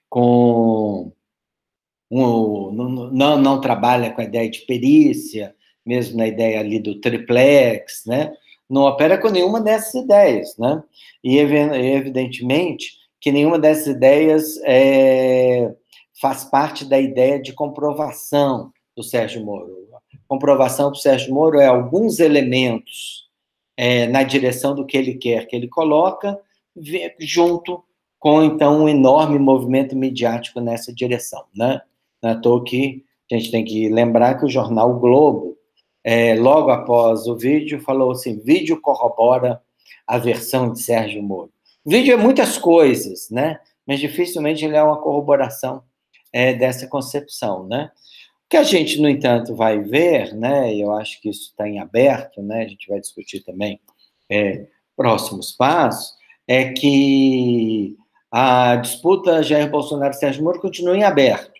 [0.09, 1.11] com
[2.09, 2.71] um,
[3.11, 8.33] não, não, trabalha com a ideia de perícia, mesmo na ideia ali do triplex, né?
[8.71, 10.81] Não opera com nenhuma dessas ideias, né?
[11.25, 15.73] E evidentemente que nenhuma dessas ideias é,
[16.21, 19.71] faz parte da ideia de comprovação do Sérgio Moro.
[20.27, 23.31] comprovação do Sérgio Moro é alguns elementos
[23.77, 26.37] é, na direção do que ele quer que ele coloca,
[27.21, 27.85] junto
[28.19, 31.81] com, então, um enorme movimento midiático nessa direção, né?
[32.21, 35.57] Não é à toa que a gente tem que lembrar que o jornal Globo,
[36.05, 39.63] é, logo após o vídeo, falou assim: vídeo corrobora
[40.07, 41.52] a versão de Sérgio Moro.
[41.85, 43.59] Vídeo é muitas coisas, né?
[43.87, 45.83] Mas dificilmente ele é uma corroboração
[46.33, 47.91] é, dessa concepção, né?
[48.47, 50.75] O que a gente, no entanto, vai ver, né?
[50.77, 52.63] Eu acho que isso está em aberto, né?
[52.63, 53.81] A gente vai discutir também
[54.31, 54.67] é,
[54.97, 56.13] próximos passos,
[56.47, 57.97] é que
[58.31, 61.53] a disputa Jair Bolsonaro e Sérgio Moro continua em aberto.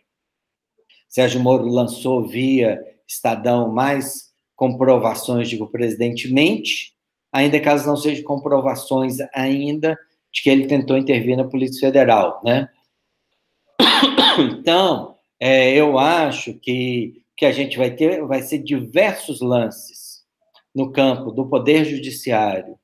[1.09, 6.95] Sérgio Moro lançou via Estadão mais comprovações de que o presidente mente,
[7.33, 9.99] ainda que elas não sejam comprovações ainda
[10.33, 12.69] de que ele tentou intervir na Polícia Federal, né?
[14.39, 20.23] Então, é, eu acho que que a gente vai ter vai ser diversos lances
[20.75, 22.79] no campo do poder judiciário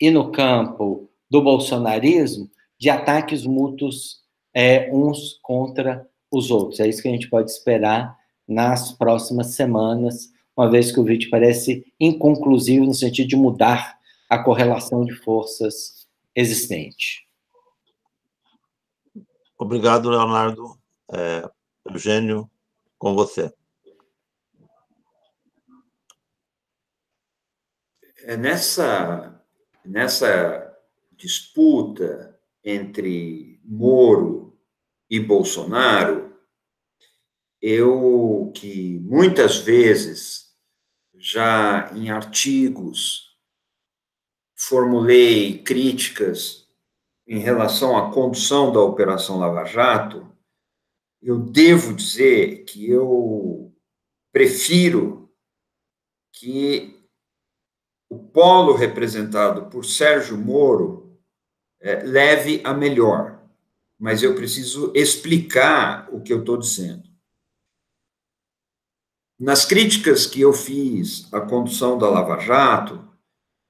[0.00, 4.20] e no campo do bolsonarismo de ataques mútuos
[4.54, 6.80] é, uns contra os outros.
[6.80, 11.30] É isso que a gente pode esperar nas próximas semanas, uma vez que o vídeo
[11.30, 16.03] parece inconclusivo no sentido de mudar a correlação de forças
[16.34, 17.28] existente.
[19.58, 20.78] Obrigado, Leonardo.
[21.12, 21.48] É,
[21.86, 22.50] Eugênio,
[22.98, 23.52] com você.
[28.24, 29.44] É nessa,
[29.84, 30.74] nessa
[31.12, 34.58] disputa entre Moro
[35.10, 36.34] e Bolsonaro,
[37.60, 40.54] eu que muitas vezes
[41.16, 43.23] já em artigos
[44.68, 46.66] formulei críticas
[47.26, 50.26] em relação à condução da Operação Lava Jato,
[51.22, 53.74] eu devo dizer que eu
[54.32, 55.30] prefiro
[56.32, 56.98] que
[58.10, 61.18] o polo representado por Sérgio Moro
[61.80, 63.42] é, leve a melhor,
[63.98, 67.08] mas eu preciso explicar o que eu estou dizendo.
[69.38, 73.13] Nas críticas que eu fiz à condução da Lava Jato,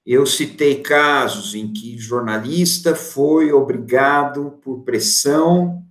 [0.06, 5.82] eu citei casos em que jornalista foi obrigado, por pressão,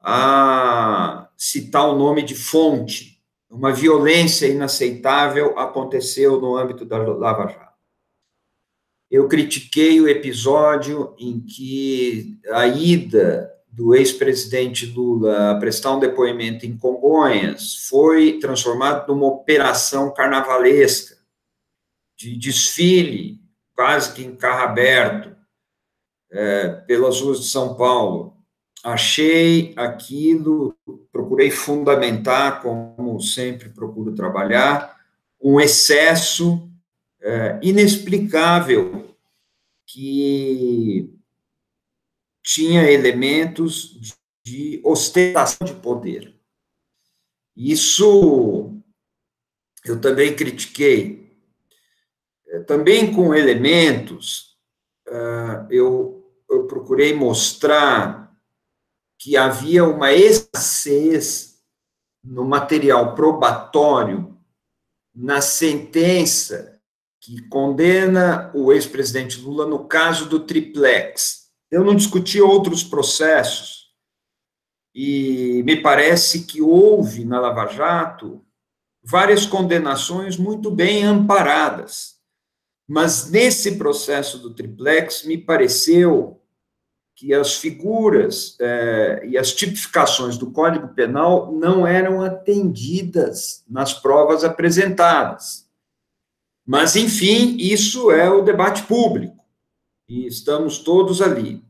[0.00, 3.20] a citar o nome de fonte.
[3.50, 7.66] Uma violência inaceitável aconteceu no âmbito da Lava Jato.
[9.10, 16.64] Eu critiquei o episódio em que a ida do ex-presidente Lula a prestar um depoimento
[16.64, 21.16] em Congonhas foi transformado numa operação carnavalesca,
[22.16, 23.45] de desfile
[23.76, 25.36] quase que em carro aberto,
[26.30, 28.34] é, pelas ruas de São Paulo.
[28.82, 30.74] Achei aquilo,
[31.12, 34.96] procurei fundamentar, como sempre procuro trabalhar,
[35.40, 36.70] um excesso
[37.20, 39.14] é, inexplicável
[39.86, 41.12] que
[42.42, 46.34] tinha elementos de ostentação de poder.
[47.56, 48.72] Isso
[49.84, 51.15] eu também critiquei
[52.66, 54.56] também com elementos,
[55.08, 58.36] uh, eu, eu procurei mostrar
[59.18, 61.56] que havia uma escassez
[62.22, 64.36] no material probatório
[65.14, 66.80] na sentença
[67.20, 71.46] que condena o ex-presidente Lula no caso do triplex.
[71.70, 73.86] Eu não discuti outros processos
[74.94, 78.44] e me parece que houve na Lava Jato
[79.02, 82.15] várias condenações muito bem amparadas.
[82.86, 86.40] Mas nesse processo do triplex, me pareceu
[87.16, 94.44] que as figuras eh, e as tipificações do Código Penal não eram atendidas nas provas
[94.44, 95.66] apresentadas.
[96.64, 99.42] Mas, enfim, isso é o debate público,
[100.08, 101.64] e estamos todos ali.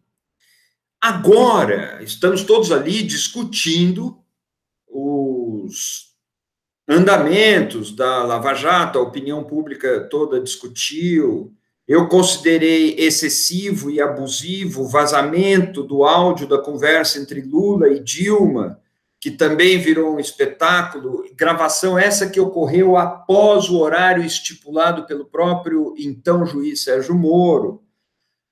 [1.00, 4.18] Agora, estamos todos ali discutindo
[4.88, 6.05] os
[6.88, 11.52] andamentos da Lava Jato, a opinião pública toda discutiu.
[11.86, 18.80] Eu considerei excessivo e abusivo o vazamento do áudio da conversa entre Lula e Dilma,
[19.20, 25.94] que também virou um espetáculo, gravação essa que ocorreu após o horário estipulado pelo próprio
[25.98, 27.82] então juiz Sérgio Moro.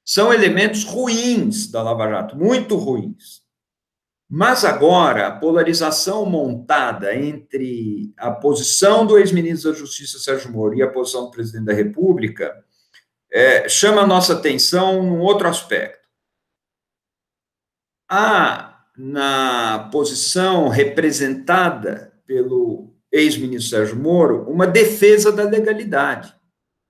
[0.04, 3.43] São elementos ruins da Lava Jato, muito ruins.
[4.28, 10.82] Mas agora, a polarização montada entre a posição do ex-ministro da Justiça, Sérgio Moro, e
[10.82, 12.64] a posição do presidente da República,
[13.30, 16.08] é, chama a nossa atenção num outro aspecto.
[18.08, 26.34] Há, na posição representada pelo ex-ministro Sérgio Moro, uma defesa da legalidade.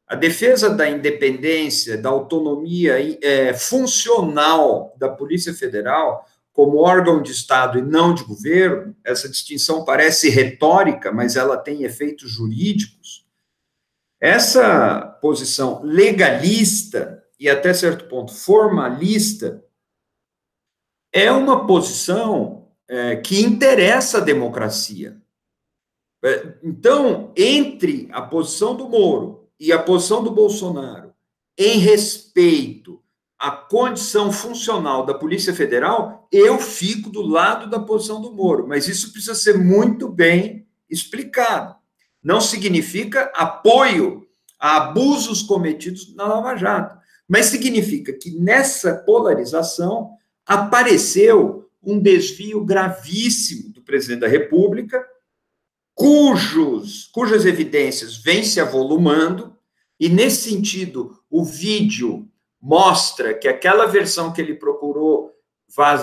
[0.06, 7.78] A defesa da independência, da autonomia é, funcional da Polícia Federal como órgão de Estado
[7.80, 13.26] e não de governo, essa distinção parece retórica, mas ela tem efeitos jurídicos.
[14.20, 19.64] Essa posição legalista e até certo ponto formalista
[21.12, 25.20] é uma posição é, que interessa a democracia.
[26.24, 31.12] É, então, entre a posição do Moro e a posição do Bolsonaro
[31.58, 33.03] em respeito
[33.44, 38.88] à condição funcional da Polícia Federal, eu fico do lado da posição do Moro, mas
[38.88, 41.76] isso precisa ser muito bem explicado.
[42.22, 44.26] Não significa apoio
[44.58, 46.96] a abusos cometidos na Lava Jato,
[47.28, 50.12] mas significa que nessa polarização
[50.46, 55.04] apareceu um desvio gravíssimo do presidente da República,
[55.94, 59.54] cujos, cujas evidências vêm se avolumando,
[60.00, 62.26] e nesse sentido, o vídeo
[62.64, 65.34] mostra que aquela versão que ele procurou,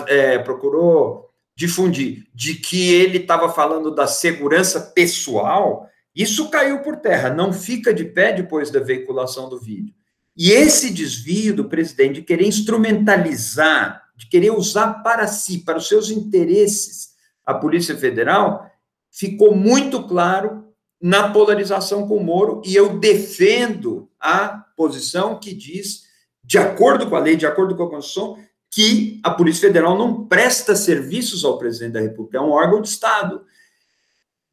[0.07, 7.32] é, procurou difundir, de que ele estava falando da segurança pessoal, isso caiu por terra,
[7.32, 9.95] não fica de pé depois da veiculação do vídeo.
[10.38, 15.88] E esse desvio do presidente de querer instrumentalizar, de querer usar para si, para os
[15.88, 17.09] seus interesses,
[17.43, 18.70] a Polícia Federal,
[19.09, 20.64] ficou muito claro
[21.01, 26.11] na polarização com o Moro, e eu defendo a posição que diz,
[26.52, 28.38] de acordo com a lei, de acordo com a Constituição,
[28.70, 32.89] que a Polícia Federal não presta serviços ao presidente da República, é um órgão de
[32.89, 33.45] Estado.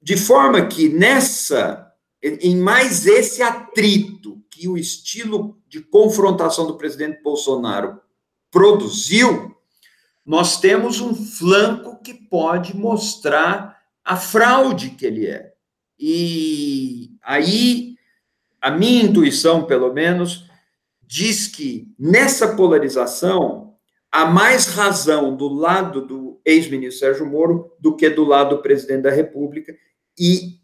[0.01, 1.93] De forma que nessa,
[2.23, 8.01] em mais esse atrito que o estilo de confrontação do presidente Bolsonaro
[8.49, 9.57] produziu,
[10.25, 15.53] nós temos um flanco que pode mostrar a fraude que ele é.
[15.99, 17.97] E aí,
[18.63, 20.48] a minha intuição, pelo menos,
[21.09, 23.75] diz que nessa polarização
[24.13, 29.03] há mais razão do lado do ex-ministro Sérgio Moro do que do lado do presidente
[29.03, 29.75] da República,
[30.19, 30.59] e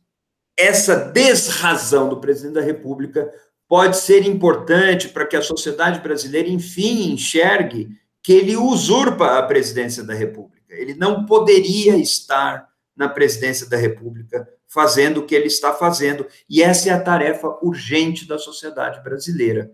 [0.57, 3.33] essa desrazão do presidente da República
[3.67, 7.89] pode ser importante para que a sociedade brasileira, enfim, enxergue
[8.23, 10.75] que ele usurpa a presidência da República.
[10.75, 16.27] Ele não poderia estar na presidência da República fazendo o que ele está fazendo.
[16.49, 19.73] E essa é a tarefa urgente da sociedade brasileira: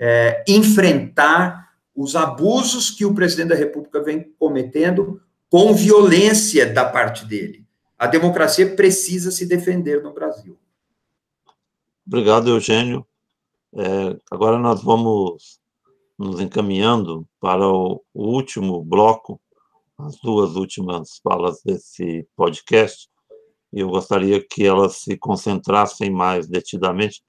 [0.00, 5.20] é, enfrentar os abusos que o presidente da República vem cometendo
[5.50, 7.66] com violência da parte dele.
[7.98, 10.58] A democracia precisa se defender no Brasil.
[12.06, 13.06] Obrigado, Eugênio.
[13.74, 15.60] É, agora nós vamos
[16.18, 19.38] nos encaminhando para o, último bloco,
[19.98, 23.08] as duas últimas falas desse podcast,
[23.72, 27.22] e eu gostaria que elas se concentrassem mais detidamente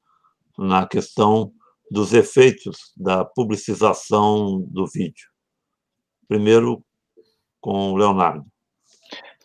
[0.58, 1.52] na questão
[1.92, 5.28] dos efeitos da publicização do vídeo.
[6.28, 6.82] Primeiro,
[7.60, 8.46] com o Leonardo.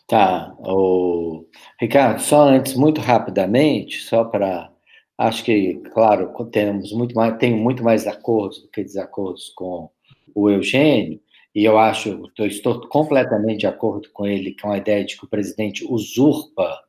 [0.07, 1.45] Tá, o...
[1.79, 4.71] Ricardo, só antes, muito rapidamente, só para
[5.17, 9.89] Acho que, claro, temos muito mais, tenho muito mais acordos do que desacordos com
[10.35, 11.19] o Eugênio,
[11.55, 15.25] e eu acho, eu estou completamente de acordo com ele com a ideia de que
[15.25, 16.79] o presidente usurpa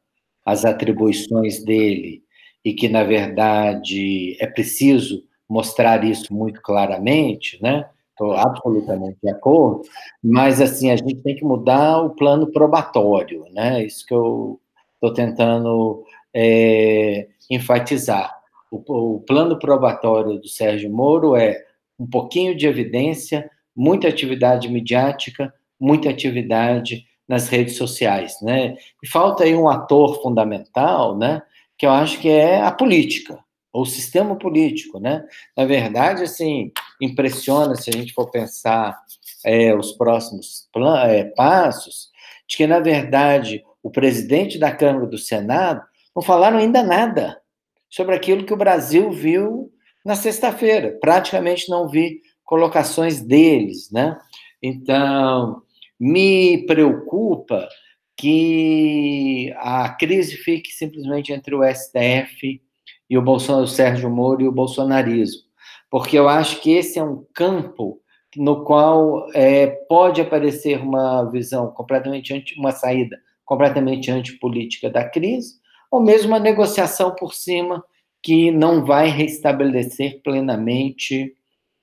[0.45, 2.23] as atribuições dele
[2.63, 7.89] e que, na verdade, é preciso mostrar isso muito claramente, né?
[8.11, 9.83] Estou absolutamente de acordo,
[10.23, 13.85] mas, assim, a gente tem que mudar o plano probatório, né?
[13.85, 14.61] Isso que eu
[14.95, 16.03] estou tentando
[16.35, 18.37] é, enfatizar.
[18.71, 21.65] O, o plano probatório do Sérgio Moro é
[21.99, 28.77] um pouquinho de evidência, muita atividade midiática, muita atividade nas redes sociais, né?
[29.03, 31.43] E falta aí um ator fundamental, né?
[31.77, 33.39] Que eu acho que é a política,
[33.73, 35.25] ou sistema político, né?
[35.57, 38.99] Na verdade, assim, impressiona se a gente for pensar
[39.45, 40.69] é, os próximos
[41.07, 42.11] é, passos,
[42.47, 45.83] de que, na verdade, o presidente da Câmara do Senado
[46.15, 47.41] não falaram ainda nada
[47.89, 49.73] sobre aquilo que o Brasil viu
[50.05, 50.97] na sexta-feira.
[51.01, 54.19] Praticamente não vi colocações deles, né?
[54.63, 55.63] Então,
[56.01, 57.69] me preocupa
[58.17, 62.61] que a crise fique simplesmente entre o STF
[63.09, 65.43] e o Bolsonaro, o Sérgio Moro e o bolsonarismo,
[65.91, 68.01] porque eu acho que esse é um campo
[68.37, 75.55] no qual é, pode aparecer uma visão completamente anti, uma saída completamente antipolítica da crise,
[75.91, 77.83] ou mesmo uma negociação por cima
[78.23, 81.35] que não vai restabelecer plenamente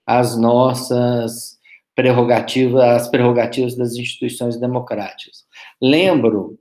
[0.05, 1.57] as nossas
[1.95, 5.45] prerrogativas, as prerrogativas das instituições democráticas.
[5.81, 6.59] Lembro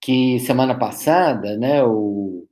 [0.00, 2.46] que semana passada, né, o,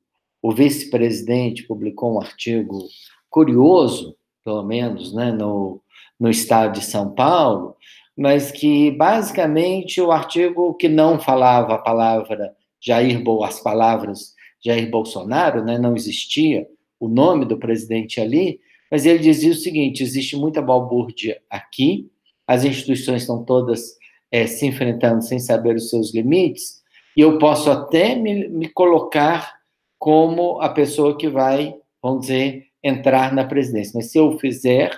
[0.45, 2.87] o vice-presidente publicou um artigo
[3.31, 4.15] curioso,
[4.45, 5.81] pelo menos, né, no,
[6.21, 7.75] no estado de São Paulo,
[8.15, 15.65] mas que basicamente o artigo que não falava a palavra Jair, as palavras Jair Bolsonaro,
[15.65, 16.69] né, não existia
[17.01, 22.11] o nome do presidente ali, mas ele dizia o seguinte: existe muita balbúrdia aqui,
[22.47, 23.97] as instituições estão todas
[24.31, 26.83] é, se enfrentando sem saber os seus limites,
[27.17, 29.64] e eu posso até me, me colocar
[30.05, 33.93] como a pessoa que vai, vamos dizer, entrar na presidência.
[33.95, 34.95] Mas se eu fizer,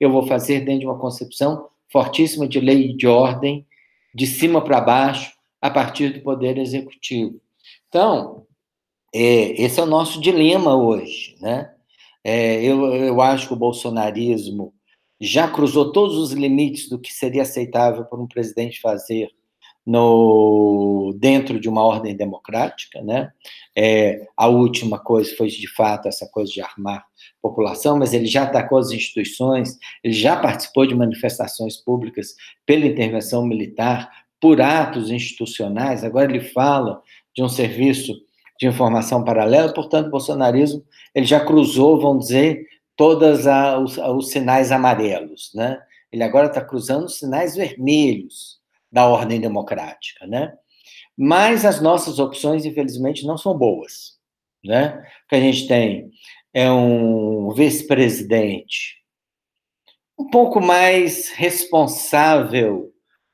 [0.00, 3.66] eu vou fazer dentro de uma concepção fortíssima de lei e de ordem,
[4.14, 5.30] de cima para baixo,
[5.60, 7.38] a partir do poder executivo.
[7.88, 8.46] Então,
[9.14, 11.70] é, esse é o nosso dilema hoje, né?
[12.24, 14.72] É, eu, eu acho que o bolsonarismo
[15.20, 19.28] já cruzou todos os limites do que seria aceitável por um presidente fazer
[19.86, 23.30] no dentro de uma ordem democrática, né?
[23.76, 27.04] É, a última coisa foi de fato essa coisa de armar
[27.40, 32.34] população, mas ele já atacou as instituições, ele já participou de manifestações públicas
[32.64, 34.10] pela intervenção militar,
[34.40, 36.02] por atos institucionais.
[36.02, 37.00] Agora ele fala
[37.34, 38.12] de um serviço
[38.58, 40.82] de informação paralela, portanto, o bolsonarismo
[41.14, 42.66] ele já cruzou, vamos dizer,
[42.96, 43.44] todos
[43.82, 45.78] os, os sinais amarelos, né?
[46.10, 48.55] Ele agora está cruzando os sinais vermelhos
[48.96, 50.54] da ordem democrática, né?
[51.14, 54.16] Mas as nossas opções, infelizmente, não são boas,
[54.64, 55.06] né?
[55.26, 56.10] O que a gente tem
[56.54, 58.96] é um vice-presidente
[60.18, 62.90] um pouco mais responsável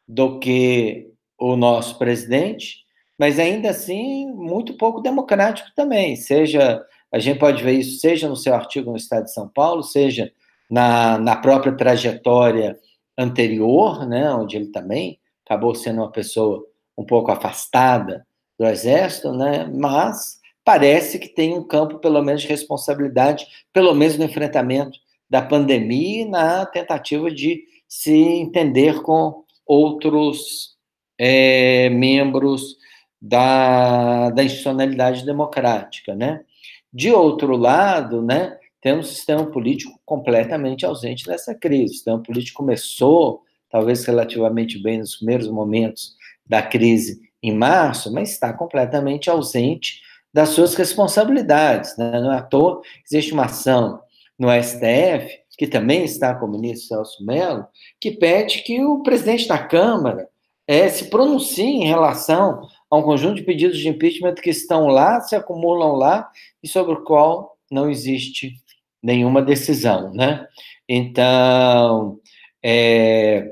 [0.09, 1.09] do que
[1.39, 2.79] o nosso presidente,
[3.17, 6.17] mas ainda assim muito pouco democrático também.
[6.17, 9.85] Seja, a gente pode ver isso, seja no seu artigo no Estado de São Paulo,
[9.85, 10.33] seja
[10.69, 12.77] na, na própria trajetória
[13.17, 16.65] anterior, né, onde ele também acabou sendo uma pessoa
[16.97, 18.27] um pouco afastada
[18.59, 19.65] do exército, né?
[19.73, 25.43] Mas parece que tem um campo, pelo menos, de responsabilidade, pelo menos no enfrentamento da
[25.43, 30.77] pandemia e na tentativa de se entender com outros
[31.19, 32.77] é, membros
[33.21, 36.45] da, da institucionalidade democrática, né?
[36.93, 41.85] De outro lado, né, temos um sistema político completamente ausente dessa crise.
[41.85, 43.43] O sistema político começou
[43.73, 46.15] talvez relativamente bem nos primeiros momentos
[46.47, 50.01] da crise em março, mas está completamente ausente
[50.33, 51.97] das suas responsabilidades.
[51.97, 52.21] Né?
[52.21, 54.01] Não é à toa existe uma ação
[54.39, 57.67] no STF, que também está com o ministro Celso Mello,
[58.01, 60.29] que pede que o presidente da Câmara
[60.67, 65.21] é, se pronuncie em relação a um conjunto de pedidos de impeachment que estão lá,
[65.21, 66.31] se acumulam lá,
[66.63, 68.55] e sobre o qual não existe
[69.03, 70.13] nenhuma decisão.
[70.13, 70.47] Né?
[70.89, 72.19] Então,
[72.63, 73.51] é,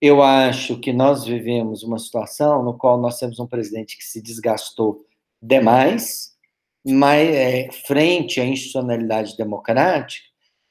[0.00, 4.22] eu acho que nós vivemos uma situação no qual nós temos um presidente que se
[4.22, 5.04] desgastou
[5.40, 6.34] demais,
[6.84, 10.24] mas, é, frente à institucionalidade democrática,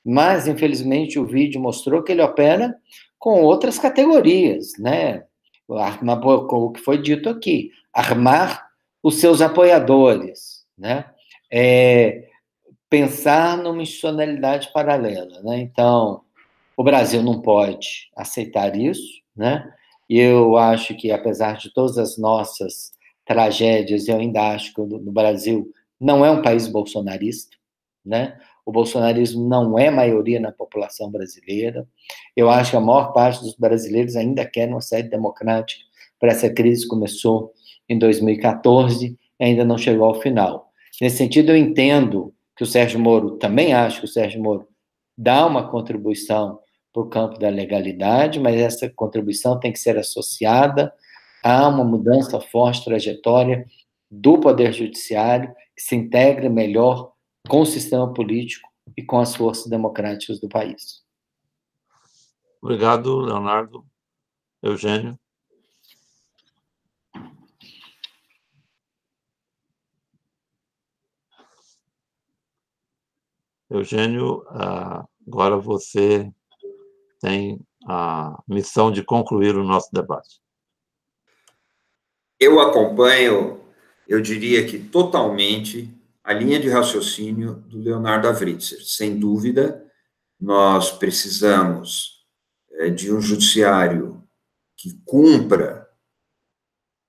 [0.04, 2.76] mas, infelizmente, o vídeo mostrou que ele opera
[3.18, 5.24] com outras categorias, né?
[5.68, 8.70] o que foi dito aqui, armar
[9.02, 11.06] os seus apoiadores, né?
[11.52, 12.28] É,
[12.90, 15.60] pensar numa institucionalidade paralela, né?
[15.60, 16.25] Então,
[16.78, 19.72] o Brasil não pode aceitar isso, né?
[20.10, 22.92] Eu acho que, apesar de todas as nossas
[23.26, 27.58] tragédias, eu ainda acho que o Brasil não é um país bolsonarista,
[28.06, 28.38] né?
[28.66, 31.88] O bolsonarismo não é maioria na população brasileira.
[32.36, 35.84] Eu acho que a maior parte dos brasileiros ainda quer uma sede democrática
[36.20, 37.54] para essa crise que começou
[37.88, 40.72] em 2014 e ainda não chegou ao final.
[41.00, 44.68] Nesse sentido, eu entendo que o Sérgio Moro, também acho que o Sérgio Moro
[45.18, 46.60] dá uma contribuição
[46.96, 50.94] para o campo da legalidade, mas essa contribuição tem que ser associada
[51.44, 53.66] a uma mudança forte trajetória
[54.10, 57.12] do Poder Judiciário, que se integre melhor
[57.50, 61.04] com o sistema político e com as forças democráticas do país.
[62.62, 63.86] Obrigado, Leonardo.
[64.64, 65.20] Eugênio.
[73.70, 76.32] Eugênio, ah, agora você
[77.20, 80.40] tem a missão de concluir o nosso debate.
[82.40, 83.62] Eu acompanho,
[84.08, 85.94] eu diria que totalmente,
[86.24, 88.84] a linha de raciocínio do Leonardo Avritzer.
[88.84, 89.86] Sem dúvida,
[90.40, 92.26] nós precisamos
[92.72, 94.22] é, de um judiciário
[94.76, 95.90] que cumpra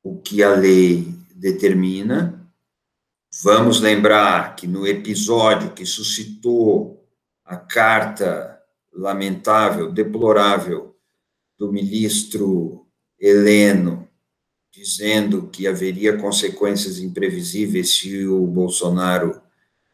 [0.02, 2.48] o que a lei determina.
[3.42, 7.04] Vamos lembrar que no episódio que suscitou
[7.44, 8.55] a carta
[8.96, 10.96] lamentável, deplorável
[11.58, 12.86] do ministro
[13.20, 14.08] Heleno,
[14.72, 19.40] dizendo que haveria consequências imprevisíveis se o Bolsonaro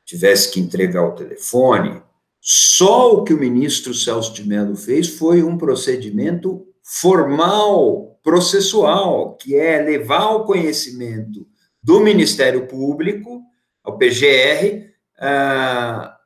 [0.04, 2.02] tivesse que entregar o telefone,
[2.40, 9.54] só o que o ministro Celso de Mello fez foi um procedimento formal, processual, que
[9.54, 11.46] é levar ao conhecimento
[11.80, 13.40] do Ministério Público,
[13.84, 16.16] ao PGR, a,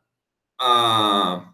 [0.58, 1.45] a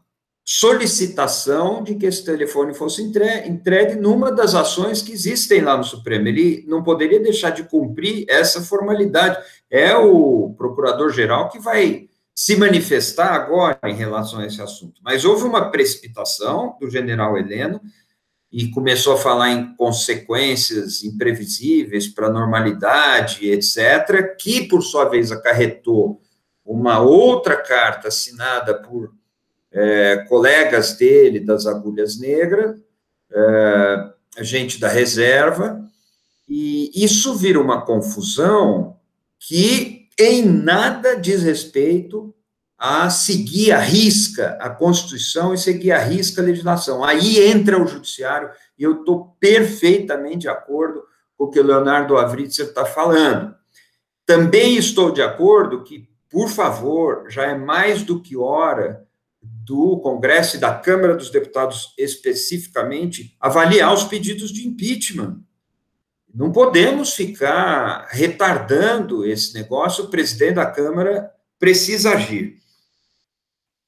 [0.54, 6.28] solicitação de que esse telefone fosse entregue, numa das ações que existem lá no Supremo.
[6.28, 9.42] Ele não poderia deixar de cumprir essa formalidade.
[9.70, 15.00] É o procurador-geral que vai se manifestar agora em relação a esse assunto.
[15.02, 17.80] Mas houve uma precipitação do general Heleno
[18.52, 25.32] e começou a falar em consequências imprevisíveis para a normalidade, etc., que, por sua vez,
[25.32, 26.20] acarretou
[26.62, 29.14] uma outra carta assinada por
[29.72, 32.78] é, colegas dele das Agulhas Negras,
[33.32, 35.82] é, gente da reserva,
[36.48, 38.96] e isso vira uma confusão
[39.38, 42.34] que em nada diz respeito
[42.84, 47.04] a seguir a risca a Constituição e seguir a risca a legislação.
[47.04, 51.02] Aí entra o Judiciário, e eu estou perfeitamente de acordo
[51.36, 53.54] com o que o Leonardo Avritzer está falando.
[54.26, 59.01] Também estou de acordo que, por favor, já é mais do que hora
[59.64, 65.40] do Congresso e da Câmara dos Deputados especificamente avaliar os pedidos de impeachment.
[66.34, 72.56] Não podemos ficar retardando esse negócio, o presidente da Câmara precisa agir.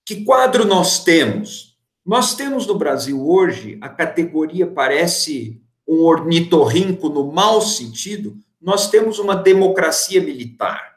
[0.05, 1.79] Que quadro nós temos?
[2.05, 9.19] Nós temos no Brasil hoje, a categoria parece um ornitorrinco no mau sentido, nós temos
[9.19, 10.95] uma democracia militar.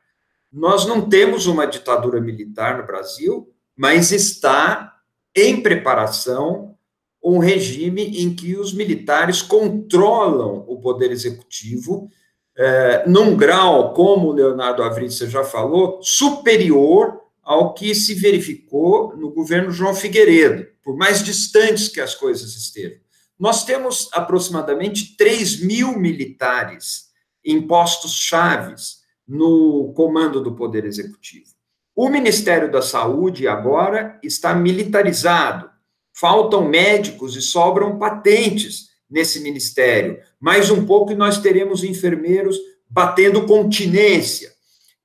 [0.52, 4.96] Nós não temos uma ditadura militar no Brasil, mas está
[5.36, 6.76] em preparação
[7.24, 12.10] um regime em que os militares controlam o poder executivo
[12.56, 19.30] eh, num grau, como o Leonardo Avritzer já falou, superior ao que se verificou no
[19.32, 22.98] governo João Figueiredo, por mais distantes que as coisas estejam.
[23.40, 27.08] Nós temos aproximadamente 3 mil militares
[27.46, 31.57] em postos chaves no comando do Poder Executivo.
[32.00, 35.68] O Ministério da Saúde agora está militarizado.
[36.14, 40.20] Faltam médicos e sobram patentes nesse ministério.
[40.40, 42.56] Mais um pouco e nós teremos enfermeiros
[42.88, 44.52] batendo continência.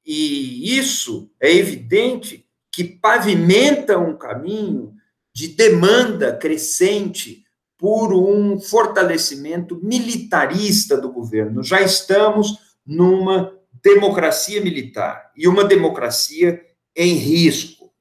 [0.04, 4.92] E isso é evidente que pavimenta um caminho
[5.34, 7.42] de demanda crescente
[7.78, 11.64] por um fortalecimento militarista do governo.
[11.64, 13.50] Já estamos numa
[13.82, 16.60] democracia militar e uma democracia
[16.96, 17.92] em risco.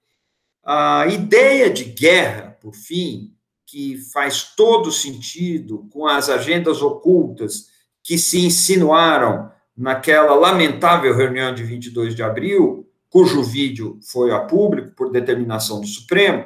[0.64, 3.34] A ideia de guerra, por fim,
[3.66, 7.68] que faz todo sentido com as agendas ocultas
[8.04, 14.92] que se insinuaram naquela lamentável reunião de 22 de abril, cujo vídeo foi a público
[14.96, 16.46] por determinação do Supremo,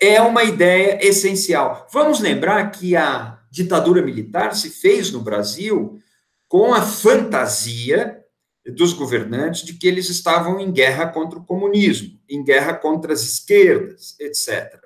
[0.00, 1.86] é uma ideia essencial.
[1.92, 5.98] Vamos lembrar que a ditadura militar se fez no Brasil
[6.46, 8.22] com a fantasia
[8.72, 13.22] dos governantes de que eles estavam em guerra contra o comunismo, em guerra contra as
[13.22, 14.78] esquerdas, etc.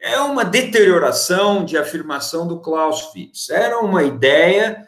[0.00, 3.48] É uma deterioração de afirmação do Clausewitz.
[3.48, 4.86] Era uma ideia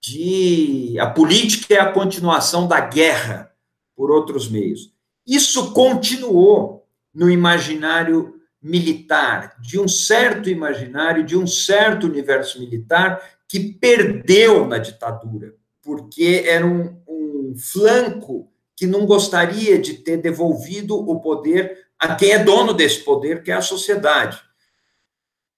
[0.00, 3.52] de a política é a continuação da guerra
[3.94, 4.92] por outros meios.
[5.26, 13.60] Isso continuou no imaginário militar, de um certo imaginário, de um certo universo militar que
[13.60, 17.00] perdeu na ditadura, porque era um,
[17.56, 23.42] flanco que não gostaria de ter devolvido o poder a quem é dono desse poder,
[23.42, 24.40] que é a sociedade.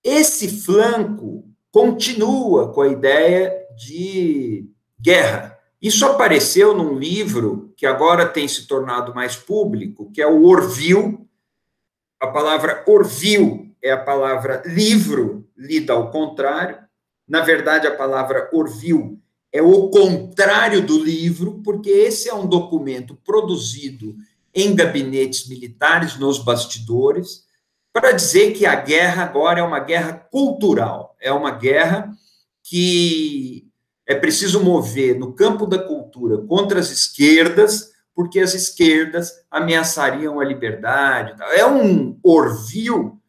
[0.04, 4.70] Esse flanco continua com a ideia de
[5.00, 5.58] guerra.
[5.80, 11.18] Isso apareceu num livro que agora tem se tornado mais público, que é o Orville.
[12.20, 16.78] A palavra Orville é a palavra livro, lida ao contrário.
[17.26, 19.20] Na verdade, a palavra Orville
[19.52, 24.14] é o contrário do livro, porque esse é um documento produzido
[24.54, 27.46] em gabinetes militares, nos bastidores,
[27.92, 32.10] para dizer que a guerra agora é uma guerra cultural, é uma guerra
[32.62, 33.66] que
[34.06, 40.44] é preciso mover no campo da cultura contra as esquerdas, porque as esquerdas ameaçariam a
[40.44, 41.34] liberdade.
[41.54, 43.20] É um orvil,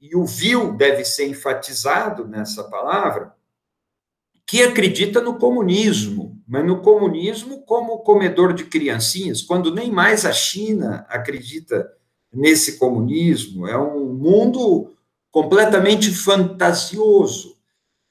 [0.00, 3.34] e o vil deve ser enfatizado nessa palavra,
[4.50, 10.32] que acredita no comunismo, mas no comunismo como comedor de criancinhas, quando nem mais a
[10.32, 11.88] China acredita
[12.32, 13.68] nesse comunismo.
[13.68, 14.92] É um mundo
[15.30, 17.56] completamente fantasioso.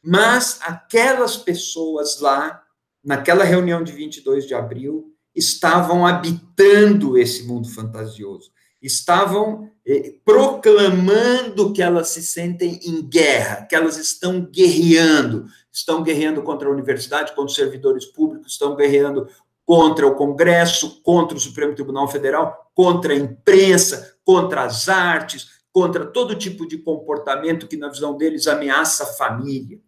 [0.02, 2.64] Mas aquelas pessoas lá,
[3.04, 8.50] naquela reunião de 22 de abril, estavam habitando esse mundo fantasioso.
[8.82, 16.42] estavam eh, proclamando que elas se sentem em guerra, que elas estão guerreando, estão guerreando
[16.42, 19.28] contra a universidade, contra os servidores públicos, estão guerreando
[19.66, 26.06] contra o Congresso, contra o Supremo Tribunal Federal, contra a imprensa, contra as artes, contra
[26.06, 29.80] todo tipo de comportamento que, na visão deles, ameaça a família.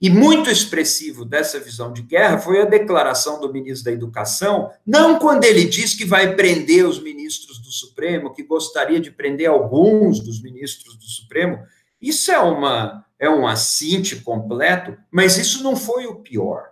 [0.00, 5.18] E muito expressivo dessa visão de guerra foi a declaração do ministro da Educação, não
[5.18, 10.18] quando ele diz que vai prender os ministros do Supremo, que gostaria de prender alguns
[10.20, 11.58] dos ministros do Supremo.
[12.00, 16.70] Isso é uma é um assinte completo, mas isso não foi o pior.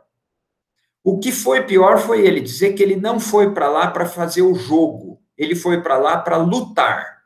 [1.04, 4.40] O que foi pior foi ele dizer que ele não foi para lá para fazer
[4.40, 7.18] o jogo, ele foi para lá para lutar.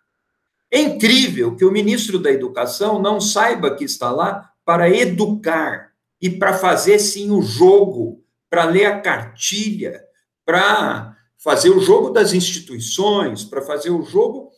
[0.68, 6.28] É incrível que o ministro da Educação não saiba que está lá para educar e
[6.28, 10.02] para fazer sim o jogo, para ler a cartilha,
[10.44, 14.50] para fazer o jogo das instituições, para fazer o jogo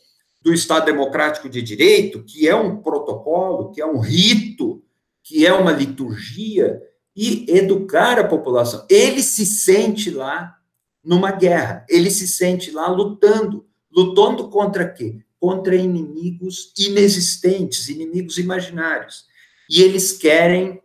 [0.45, 4.83] do Estado Democrático de Direito, que é um protocolo, que é um rito,
[5.23, 6.79] que é uma liturgia,
[7.15, 8.85] e educar a população.
[8.87, 10.55] Ele se sente lá
[11.03, 13.65] numa guerra, ele se sente lá lutando.
[13.91, 15.17] Lutando contra quê?
[15.39, 19.25] Contra inimigos inexistentes, inimigos imaginários.
[19.67, 20.79] E eles querem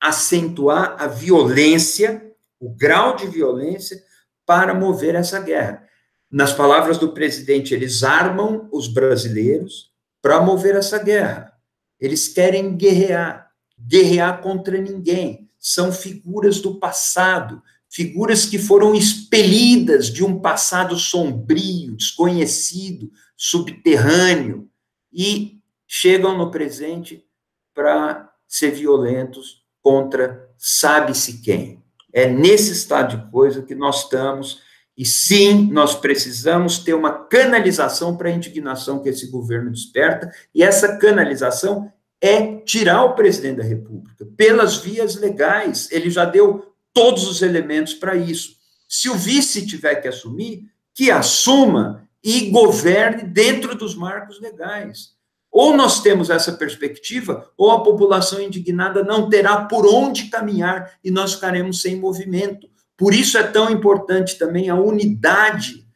[0.00, 4.02] acentuar a violência, o grau de violência,
[4.46, 5.86] para mover essa guerra.
[6.34, 11.52] Nas palavras do presidente, eles armam os brasileiros para mover essa guerra.
[12.00, 20.24] Eles querem guerrear, guerrear contra ninguém são figuras do passado, figuras que foram expelidas de
[20.24, 24.68] um passado sombrio, desconhecido, subterrâneo,
[25.12, 27.24] e chegam no presente
[27.72, 31.80] para ser violentos contra sabe-se quem.
[32.12, 34.63] É nesse estado de coisa que nós estamos,
[34.96, 40.62] e sim, nós precisamos ter uma canalização para a indignação que esse governo desperta, e
[40.62, 45.88] essa canalização é tirar o presidente da República pelas vias legais.
[45.90, 48.54] Ele já deu todos os elementos para isso.
[48.88, 50.62] Se o vice tiver que assumir,
[50.94, 55.12] que assuma e governe dentro dos marcos legais.
[55.50, 61.10] Ou nós temos essa perspectiva, ou a população indignada não terá por onde caminhar e
[61.10, 62.68] nós ficaremos sem movimento.
[62.96, 65.86] Por isso é tão importante também a unidade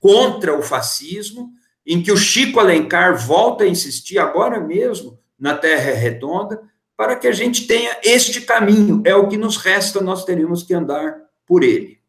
[0.00, 1.52] contra o fascismo,
[1.84, 6.62] em que o Chico Alencar volta a insistir agora mesmo na Terra redonda,
[6.96, 9.02] para que a gente tenha este caminho.
[9.04, 11.14] É o que nos resta, nós teremos que andar
[11.46, 12.00] por ele.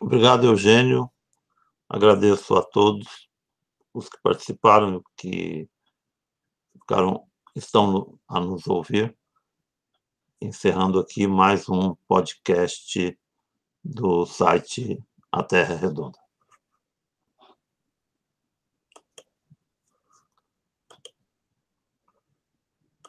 [0.00, 1.10] Obrigado, Eugênio.
[1.88, 3.28] Agradeço a todos
[3.92, 5.68] os que participaram, que
[6.72, 7.24] ficaram,
[7.54, 9.16] estão a nos ouvir.
[10.44, 13.18] Encerrando aqui mais um podcast
[13.82, 16.23] do site A Terra Redonda.